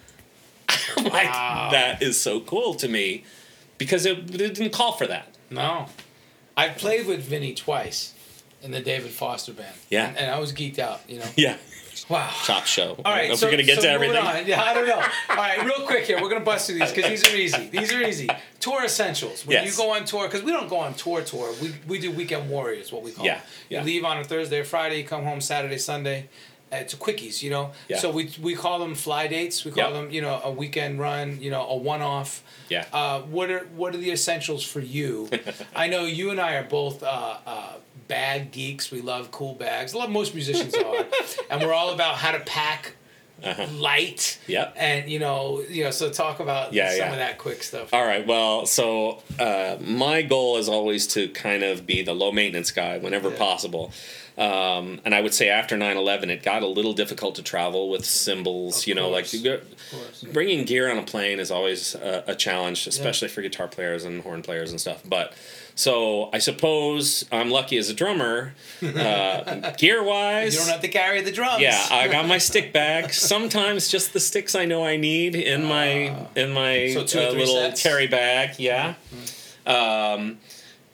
[0.97, 1.69] Like Wow.
[1.73, 3.25] that is so cool to me
[3.79, 5.35] because it, it didn't call for that.
[5.51, 5.87] No.
[6.57, 8.15] I've played with Vinny twice
[8.65, 9.75] in the David Foster band.
[9.91, 10.09] Yeah.
[10.09, 11.27] And, and I was geeked out, you know.
[11.37, 11.57] Yeah,
[12.09, 12.29] Wow.
[12.45, 12.97] Top show.
[13.05, 14.17] All right, if so, we're gonna get so to everything.
[14.17, 14.47] on.
[14.47, 15.01] Yeah, I don't know.
[15.31, 17.69] All right, real quick here, we're gonna bust through these because these are easy.
[17.69, 18.29] These are easy.
[18.61, 19.47] Tour essentials.
[19.47, 19.71] When Yes.
[19.71, 21.55] you go on tour, because we don't go on tour tour.
[21.63, 23.25] We we do weekend warriors, what we call.
[23.25, 23.43] Yeah, it.
[23.71, 23.79] yeah.
[23.81, 26.29] You leave on a Thursday or Friday, you come home Saturday, Sunday.
[26.73, 27.71] Uh, It's quickies, you know.
[27.89, 27.99] Yeah.
[27.99, 29.65] So we we call them fly dates.
[29.65, 29.93] We call Yep.
[29.93, 31.39] them, you know, a weekend run.
[31.41, 32.43] You know, a one off.
[32.69, 32.87] Yeah.
[32.93, 35.31] Uh, what are what are the essentials for you?
[35.77, 37.73] I know you and I are both uh, uh,
[38.09, 38.91] bag geeks.
[38.91, 39.95] We love cool bags.
[39.95, 41.05] Love most musicians are,
[41.51, 42.95] and we're all about how to pack
[43.73, 44.39] light.
[44.41, 44.53] Uh-huh.
[44.53, 44.75] Yep.
[44.79, 47.13] And you know, you know, so talk about Yeah, some yeah.
[47.13, 47.93] of that quick stuff.
[47.93, 48.27] All right.
[48.27, 52.99] Well, so uh, my goal is always to kind of be the low maintenance guy
[52.99, 53.39] whenever Yeah.
[53.39, 53.93] possible.
[54.37, 57.89] Um, and I would say after 9 11, it got a little difficult to travel
[57.91, 58.83] with cymbals.
[58.83, 59.63] Of you know, like course.
[59.91, 60.25] course.
[60.33, 64.23] bringing gear on a plane is always a, a challenge, especially for guitar players and
[64.23, 65.03] horn players and stuff.
[65.05, 65.35] But
[65.75, 70.55] so I suppose I'm lucky as a drummer, uh, gear wise.
[70.55, 71.61] You don't have to carry the drums.
[71.63, 73.13] Yeah, I got my stick bag.
[73.13, 77.31] Sometimes just the sticks I know I need in my in my So two uh,
[77.33, 77.83] little sets?
[77.83, 78.59] carry bag.
[78.59, 78.95] Yeah.
[79.67, 80.39] Um,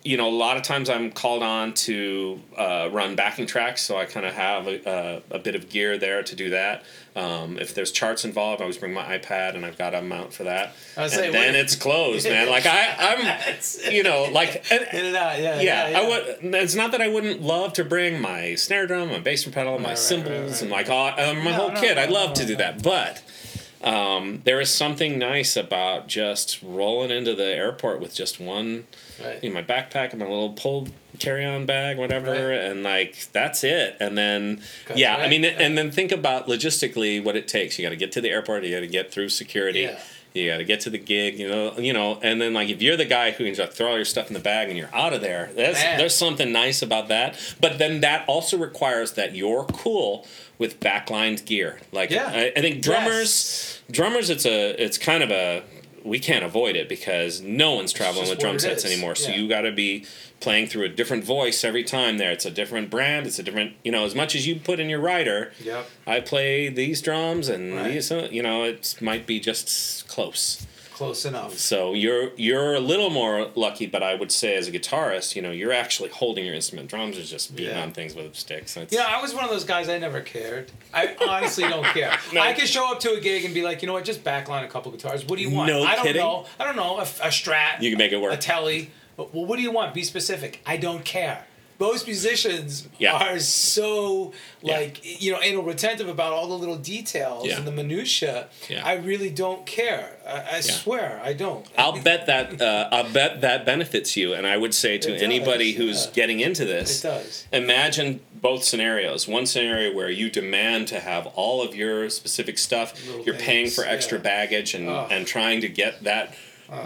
[0.03, 3.99] you know, a lot of times I'm called on to uh, run backing tracks, so
[3.99, 6.85] I kind of have a, a, a bit of gear there to do that.
[7.15, 10.33] Um, if there's charts involved, I always bring my iPad and I've got a mount
[10.33, 10.75] for that.
[10.97, 12.49] I was and saying, then what- it's closed, man.
[12.49, 14.65] Like I, I'm, you know, like.
[14.73, 15.39] and- In and out.
[15.41, 15.61] Yeah.
[15.61, 15.99] yeah, Yeah.
[16.01, 16.55] I would.
[16.55, 19.79] It's not that I wouldn't love to bring my snare drum, my bass drum pedal,
[19.81, 21.97] my right, cymbals, right, right, and like all, uh, my No, whole no, kit.
[21.97, 23.23] no, I'd love to do that, but
[23.83, 28.87] um, there is something nice about just rolling into the airport with just one,
[29.25, 29.43] Right.
[29.43, 32.61] you know, my backpack and my little pull carry-on bag, whatever, Right.
[32.61, 33.97] and like that's it.
[34.01, 34.63] And then
[34.95, 37.79] yeah, I mean, and then think about logistically what it takes.
[37.79, 38.65] You got to get to the airport.
[38.65, 39.81] You got to get through security.
[39.81, 39.99] Yeah.
[40.33, 42.81] You got to get to the gig, you know, you know, and then like if
[42.81, 44.95] you're the guy who can just throw all your stuff in the bag and you're
[44.95, 47.37] out of there, that's, there's something nice about that.
[47.61, 50.25] But then that also requires that you're cool
[50.57, 51.81] with backlined gear.
[51.91, 52.31] Like Yeah.
[52.33, 53.83] I, I think drummers, Yes.
[53.91, 55.65] drummers, it's a, it's kind of a,
[56.05, 58.91] we can't avoid it because no one's traveling with drum sets is.
[58.93, 59.15] anymore.
[59.15, 59.37] So Yeah.
[59.37, 60.05] you got to be
[60.41, 62.19] playing through a different voice every time.
[62.19, 63.27] There, it's a different brand.
[63.27, 65.53] It's a different, you know, as much as you put in your rider.
[65.63, 65.87] Yep.
[66.07, 67.93] I play these drums and Right.
[67.93, 70.67] these, uh, you know, it might be just close.
[71.01, 71.57] Close enough.
[71.57, 75.41] So you're you're a little more lucky, but I would say as a guitarist, you
[75.41, 76.91] know, you're actually holding your instrument.
[76.91, 77.83] Drums is just beating Yeah.
[77.85, 78.77] on things with sticks.
[78.91, 79.89] Yeah, I was one of those guys.
[79.89, 80.71] I never cared.
[80.93, 82.19] I honestly don't care.
[82.35, 82.43] No.
[82.43, 84.63] I could show up to a gig and be like, you know what, just backline
[84.63, 85.25] a couple guitars.
[85.25, 85.69] What do you want?
[85.69, 86.21] No I don't kidding?
[86.21, 86.45] know.
[86.59, 86.99] I don't know.
[86.99, 87.81] A, a Strat.
[87.81, 88.35] You can make it work.
[88.35, 88.91] A Telly.
[89.17, 89.95] Well, what do you want?
[89.95, 90.61] Be specific.
[90.67, 91.47] I don't care.
[91.81, 93.15] Most musicians Yeah.
[93.15, 94.77] are so Yeah.
[94.77, 97.57] like you know anal retentive about all the little details Yeah.
[97.57, 98.49] and the minutia.
[98.69, 98.83] Yeah.
[98.87, 100.19] I really don't care.
[100.27, 101.67] I, I swear I don't.
[101.79, 105.13] I'll bet that uh, I'll bet that benefits you, and I would say to It
[105.15, 106.13] does, anybody who's yeah.
[106.13, 107.47] getting into this, It does.
[107.53, 109.27] Imagine both scenarios.
[109.27, 113.71] One scenario where you demand to have all of your specific stuff, Little you're paying
[113.71, 114.23] for extra yeah.
[114.23, 116.35] baggage and and trying to get that.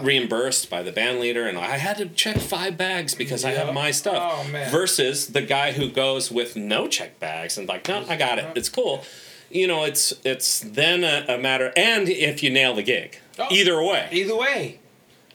[0.01, 3.73] Reimbursed by the band leader, and I had to check five bags because I have
[3.73, 4.17] my stuff.
[4.19, 4.71] Oh, man.
[4.71, 8.45] Versus the guy who goes with no check bags and like, no, I got it.
[8.55, 9.03] It's cool.
[9.51, 13.47] You know, it's it's then a, a matter, and if you nail the gig, Oh.
[13.51, 14.79] either way, Either way.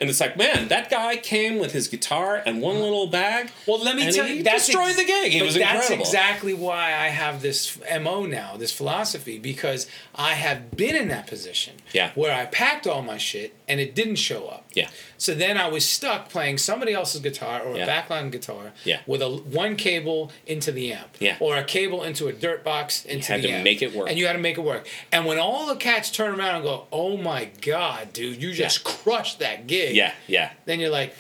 [0.01, 3.51] And it's like, man, that guy came with his guitar and one little bag.
[3.67, 5.35] Well, let me tell you, that's destroyed ex- the gig.
[5.35, 10.71] It was that's exactly why I have this mo now, this philosophy, because I have
[10.77, 11.75] been in that position.
[11.93, 12.13] Yeah.
[12.15, 14.65] Where I packed all my shit and it didn't show up.
[14.73, 14.89] Yeah.
[15.19, 17.85] So then I was stuck playing somebody else's guitar or Yeah.
[17.85, 18.73] a backline guitar.
[18.85, 19.01] Yeah.
[19.07, 21.17] With a one cable into the amp.
[21.21, 21.37] Yeah.
[21.41, 23.43] Or a cable into a dirt box into the amp.
[23.43, 23.65] You had to amp.
[23.65, 24.09] make it work.
[24.09, 24.89] And you had to make it work.
[25.13, 28.83] And when all the cats turn around and go, "Oh my god, dude, you just
[28.85, 31.15] crushed that gig." Yeah, yeah, Then you're like,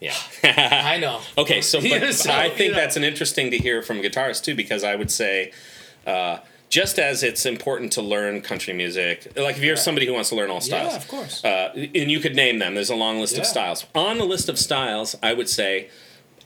[0.00, 0.14] yeah.
[0.44, 1.20] I know.
[1.38, 2.78] Okay, so, but, but so, I you think know.
[2.80, 5.52] that's an interesting to hear from guitarists too, because I would say,
[6.06, 6.38] uh,
[6.68, 10.34] just as it's important to learn country music, like if you're somebody who wants to
[10.34, 11.44] learn all styles, Yeah, of course.
[11.44, 12.74] uh, and you could name them.
[12.74, 13.40] There's a long list Yeah.
[13.42, 13.86] of styles.
[13.94, 15.88] On the list of styles, I would say,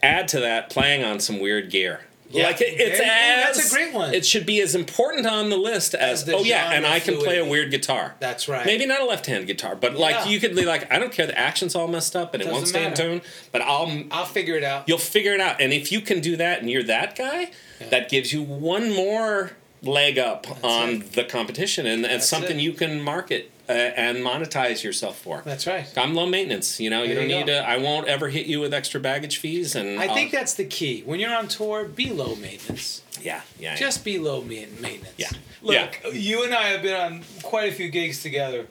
[0.03, 2.01] add to that playing on some weird gear.
[2.33, 2.45] Yeah.
[2.47, 4.13] Like it, it's There as That's a great one.
[4.13, 7.17] It should be as important on the list as, As oh yeah, and I can
[7.17, 8.15] play a weird guitar.
[8.19, 8.65] That's right.
[8.65, 10.27] Maybe not a left-hand guitar, but like Yeah.
[10.29, 11.27] you could be like, I don't care.
[11.27, 13.03] The action's all messed up and it won't stay matter.
[13.03, 14.87] in tune, but I'll I'll figure it out.
[14.87, 15.61] you'll figure it out.
[15.61, 17.51] And if you can do that and you're that guy,
[17.89, 19.51] that gives you one more
[19.83, 22.63] leg up on the competition and That's something it.
[22.63, 25.41] you can market uh, and monetize yourself for.
[25.45, 25.87] That's right.
[25.97, 27.53] I'm low maintenance, you know, you don't you need go.
[27.53, 30.53] to I won't ever hit you with extra baggage fees and I think I'll- that's
[30.55, 31.01] the key.
[31.05, 33.01] When you're on tour, be low maintenance.
[33.21, 33.75] yeah, yeah.
[33.75, 35.07] Just be low maintenance.
[35.17, 35.29] Yeah.
[35.61, 36.09] Look, Yeah.
[36.11, 38.67] you and I have been on quite a few gigs together.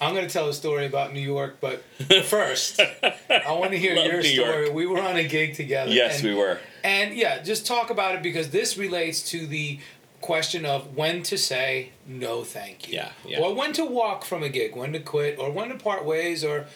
[0.00, 1.82] I'm going to tell a story about New York, but
[2.24, 4.64] first, I want to hear your New story.
[4.64, 4.74] York.
[4.74, 5.92] We were on a gig together.
[5.92, 6.58] Yes, and- we were.
[6.82, 9.78] And yeah, just talk about it because this relates to the
[10.24, 12.94] question of when to say no thank you.
[12.94, 13.40] Yeah, yeah.
[13.40, 16.42] Or when to walk from a gig, when to quit, or when to part ways,
[16.42, 16.66] or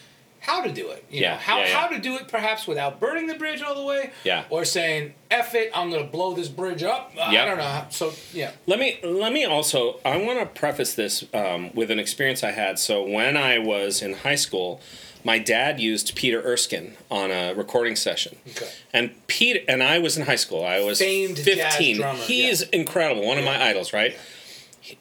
[0.41, 1.05] how to do it.
[1.11, 1.79] You Yeah, know, how, yeah, yeah.
[1.81, 4.13] how to do it perhaps without burning the bridge all the way.
[4.23, 4.45] Yeah.
[4.51, 7.13] Or saying, F it, I'm gonna blow this bridge up.
[7.19, 7.65] Uh, I don't know.
[7.65, 8.53] how- So yeah.
[8.67, 12.53] Let me let me also I want to preface this um, with an experience I
[12.53, 12.79] had.
[12.79, 14.81] So when I was in high school,
[15.25, 18.37] my dad used Peter Erskine on a recording session.
[18.51, 18.69] Okay.
[18.93, 20.65] And Pete and I was in high school.
[20.65, 21.97] I was Famed 15.
[21.97, 22.51] drummer, he yeah.
[22.51, 24.17] is incredible, one of my idols, right?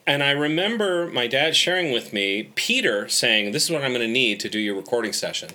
[0.06, 4.02] And I remember my dad sharing with me Peter saying, "This is what I'm going
[4.06, 5.50] to need to do your recording session."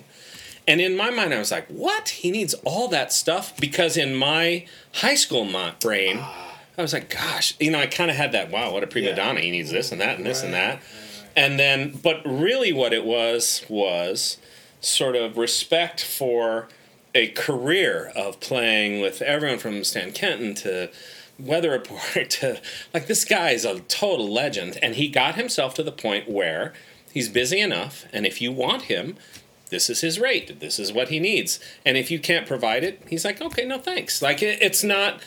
[0.67, 2.09] And in my mind, I was like, "What?
[2.09, 5.47] He needs all that stuff?" Because in my high school
[5.79, 6.57] brain, ah.
[6.77, 8.49] I was like, "Gosh," you know, I kind of had that.
[8.49, 9.15] Wow, what a prima Yeah.
[9.15, 9.41] donna!
[9.41, 10.81] He needs this and that and this and Right, that.
[11.35, 14.37] And then, but really, what it was was
[14.85, 16.67] sort of respect for
[17.15, 20.89] a career of playing with everyone from Stan Kenton to
[21.39, 22.59] Weather Report to
[22.93, 26.73] like this guy is a total legend, and he got himself to the point where
[27.11, 29.15] he's busy enough, and if you want him,
[29.69, 33.01] this is his rate, this is what he needs, and if you can't provide it,
[33.07, 34.21] he's like, okay, no thanks.
[34.21, 35.21] Like it, it's not.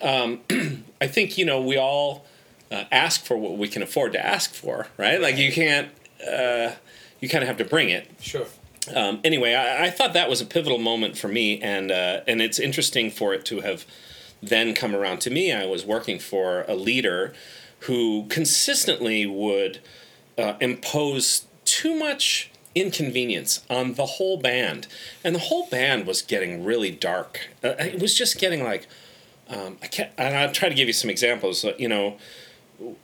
[0.00, 0.40] Um,
[1.00, 2.24] I think you know we all
[2.70, 5.20] uh, ask for what we can afford to ask for, right?
[5.20, 5.88] Like you can't.
[6.20, 6.72] Uh,
[7.20, 8.46] you kind of have to bring it Sure.
[8.94, 12.42] Um, anyway, I, I thought that was a pivotal moment for me, and uh, and
[12.42, 13.86] it's interesting for it to have
[14.42, 15.52] then come around to me.
[15.52, 17.32] I was working for a leader
[17.80, 19.80] who consistently would
[20.36, 24.88] uh, impose too much inconvenience on the whole band,
[25.22, 27.50] and the whole band was getting really dark.
[27.62, 28.86] Uh, it was just getting like.
[29.48, 31.64] Um, I can't, and I'll try to give you some examples.
[31.78, 32.16] You know,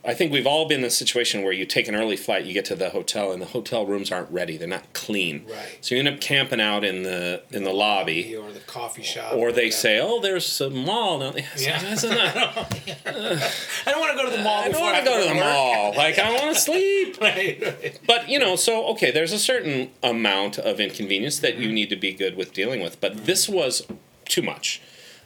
[0.05, 2.53] I think we've all been in a situation where you take an early flight, you
[2.53, 5.45] get to the hotel, and the hotel rooms aren't ready; they're not clean.
[5.49, 5.77] Right.
[5.81, 9.33] So you end up camping out in the in the lobby, Or the coffee shop.
[9.33, 9.71] or they yeah.
[9.71, 11.79] say, "Oh, there's a mall." Now, Yeah.
[11.81, 12.75] That's not-
[13.05, 14.63] I don't want to go to the mall.
[14.63, 15.43] I don't want to go to the work.
[15.43, 15.93] mall.
[15.99, 17.19] Like I want to sleep.
[17.19, 17.99] right, right.
[18.07, 21.61] But you know, so okay, there's a certain amount of inconvenience that Mm-hmm.
[21.63, 23.01] you need to be good with dealing with.
[23.01, 23.85] But this was
[24.25, 24.81] too much.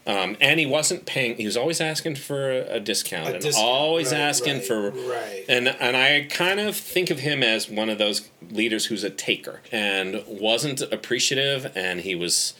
[0.06, 1.38] Um, and he wasn't paying.
[1.38, 4.92] He was always asking for a discount, A and discount, always right, asking right, for.
[4.92, 5.46] right.
[5.48, 9.10] And and I kind of think of him as one of those leaders who's a
[9.10, 12.54] taker and wasn't appreciative, and he was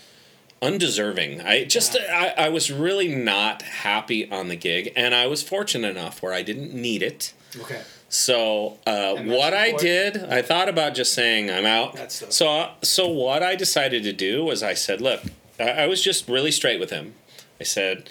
[0.62, 1.42] undeserving.
[1.42, 5.90] I just I, I was really not happy on the gig, and I was fortunate
[5.90, 7.34] enough where I didn't need it.
[7.60, 7.82] Okay.
[8.08, 11.96] So uh, what I did, I thought about just saying I'm out.
[11.96, 15.22] That's So so what I decided to do was I said, look,
[15.60, 17.16] I, I was just really straight with him.
[17.64, 18.10] I said,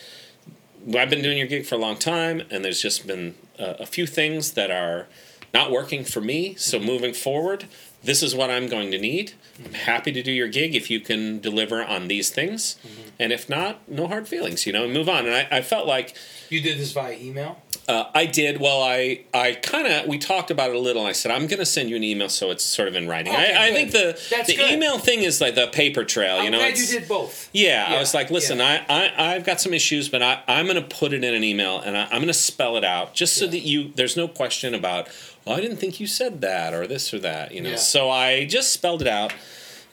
[0.97, 3.85] I've been doing your gig for a long time, and there's just been uh, a
[3.85, 5.09] few things that are
[5.53, 6.55] not working for me.
[6.55, 7.67] So moving forward,
[8.03, 9.35] this is what I'm going to need.
[9.63, 13.09] I'm happy to do your gig if you can deliver on these things, Mm-hmm.
[13.21, 14.65] and if not, no hard feelings.
[14.67, 15.27] You know, move on.
[15.27, 16.15] And I, I felt like
[16.49, 17.61] You did this via email.
[17.89, 18.61] Uh, I did.
[18.61, 21.03] Well, I I kind of we talked about it a little.
[21.03, 23.09] And I said I'm going to send you an email so it's sort of in
[23.09, 23.33] writing.
[23.33, 24.73] Okay, I, I think the That's the good.
[24.73, 26.37] email thing is like the paper trail.
[26.39, 27.49] I'm you know, glad you did both.
[27.53, 28.85] Yeah, I was like, listen, yeah.
[28.89, 31.43] I, I I've got some issues, but I I'm going to put it in an
[31.45, 33.51] email and I, I'm going to spell it out just so Yeah.
[33.53, 35.09] that you there's no question about.
[35.45, 37.53] Well, I didn't think you said that or this or that.
[37.53, 37.77] You know, Yeah.
[37.77, 39.33] so I just spelled it out.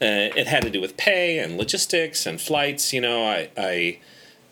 [0.01, 2.93] Uh, it had to do with pay and logistics and flights.
[2.93, 3.49] You know, I.
[3.57, 3.99] I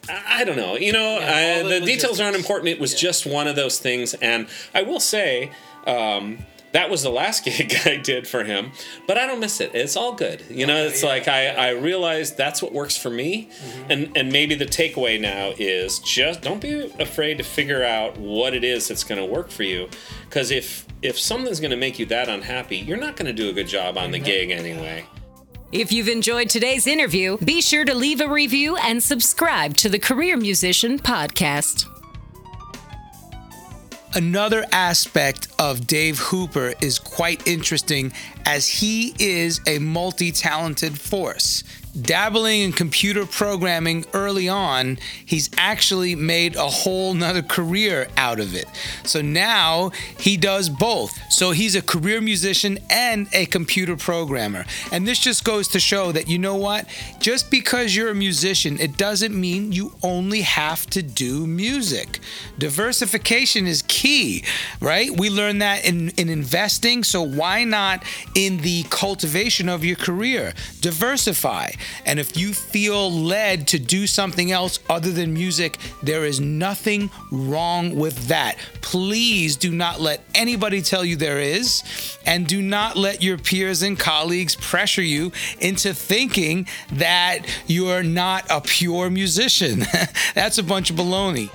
[0.10, 0.76] I don't know.
[0.76, 2.70] You know, Yeah, uh, the details aren't important.
[2.70, 4.14] It was just one of those things.
[4.16, 5.52] And I will say,
[5.86, 6.40] um,
[6.74, 8.72] that was the last gig I did for him,
[9.08, 9.72] but I don't miss it.
[9.74, 10.44] It's all good.
[10.50, 13.50] You know, it's like I, I realized that's what works for me.
[13.90, 18.54] And, and maybe the takeaway now is just don't be afraid to figure out what
[18.54, 19.90] it is that's going to work for you.
[20.26, 23.50] Because if, if something's going to make you that unhappy, you're not going to do
[23.50, 25.06] a good job on the gig anyway.
[25.72, 30.00] If you've enjoyed today's interview, be sure to leave a review and subscribe to the
[30.00, 31.86] Career Musician Podcast.
[34.16, 38.14] Another aspect of Dave Hooper is quite interesting
[38.46, 41.66] as he is a multi talented force.
[42.02, 48.54] Dabbling in computer programming early on, he's actually made a whole nother career out of
[48.54, 48.66] it.
[49.04, 51.18] So now he does both.
[51.32, 54.66] So he's a career musician and a computer programmer.
[54.92, 56.88] And this just goes to show that you know what?
[57.20, 62.20] Just because you're a musician, it doesn't mean you only have to do music.
[62.58, 64.44] Diversification is key,
[64.82, 65.10] right?
[65.10, 67.04] We learned that in, in investing.
[67.04, 68.04] So why not
[68.36, 70.54] in the cultivation of your career?
[70.82, 71.72] Diversify.
[72.06, 77.10] And if you feel led to do something else other than music, there is nothing
[77.32, 78.58] wrong with that.
[78.82, 81.84] Please do not let anybody tell you there is,
[82.26, 88.46] and do not let your peers and colleagues pressure you into thinking that you're not
[88.50, 89.80] a pure musician.
[90.36, 91.50] That's a bunch of baloney.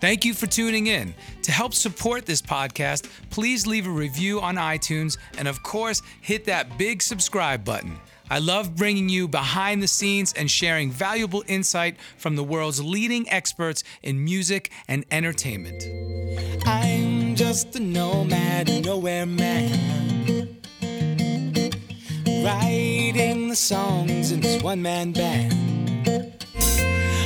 [0.00, 1.14] Thank you for tuning in.
[1.48, 6.44] To help support this podcast, please leave a review on iTunes and, of course, hit
[6.44, 7.96] that big subscribe button.
[8.28, 13.26] I love bringing you behind the scenes and sharing valuable insight from the world's leading
[13.30, 15.82] experts in music and entertainment.
[16.66, 20.58] I'm just a nomad, nowhere man.
[22.44, 26.44] Writing the songs in this one man band.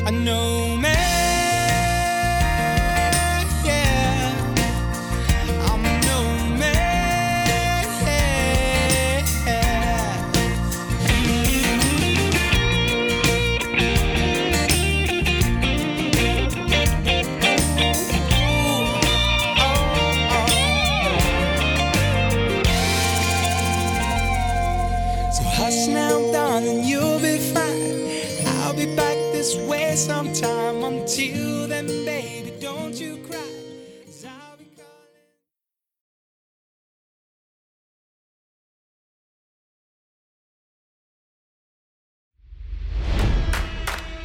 [0.07, 1.22] A nomad,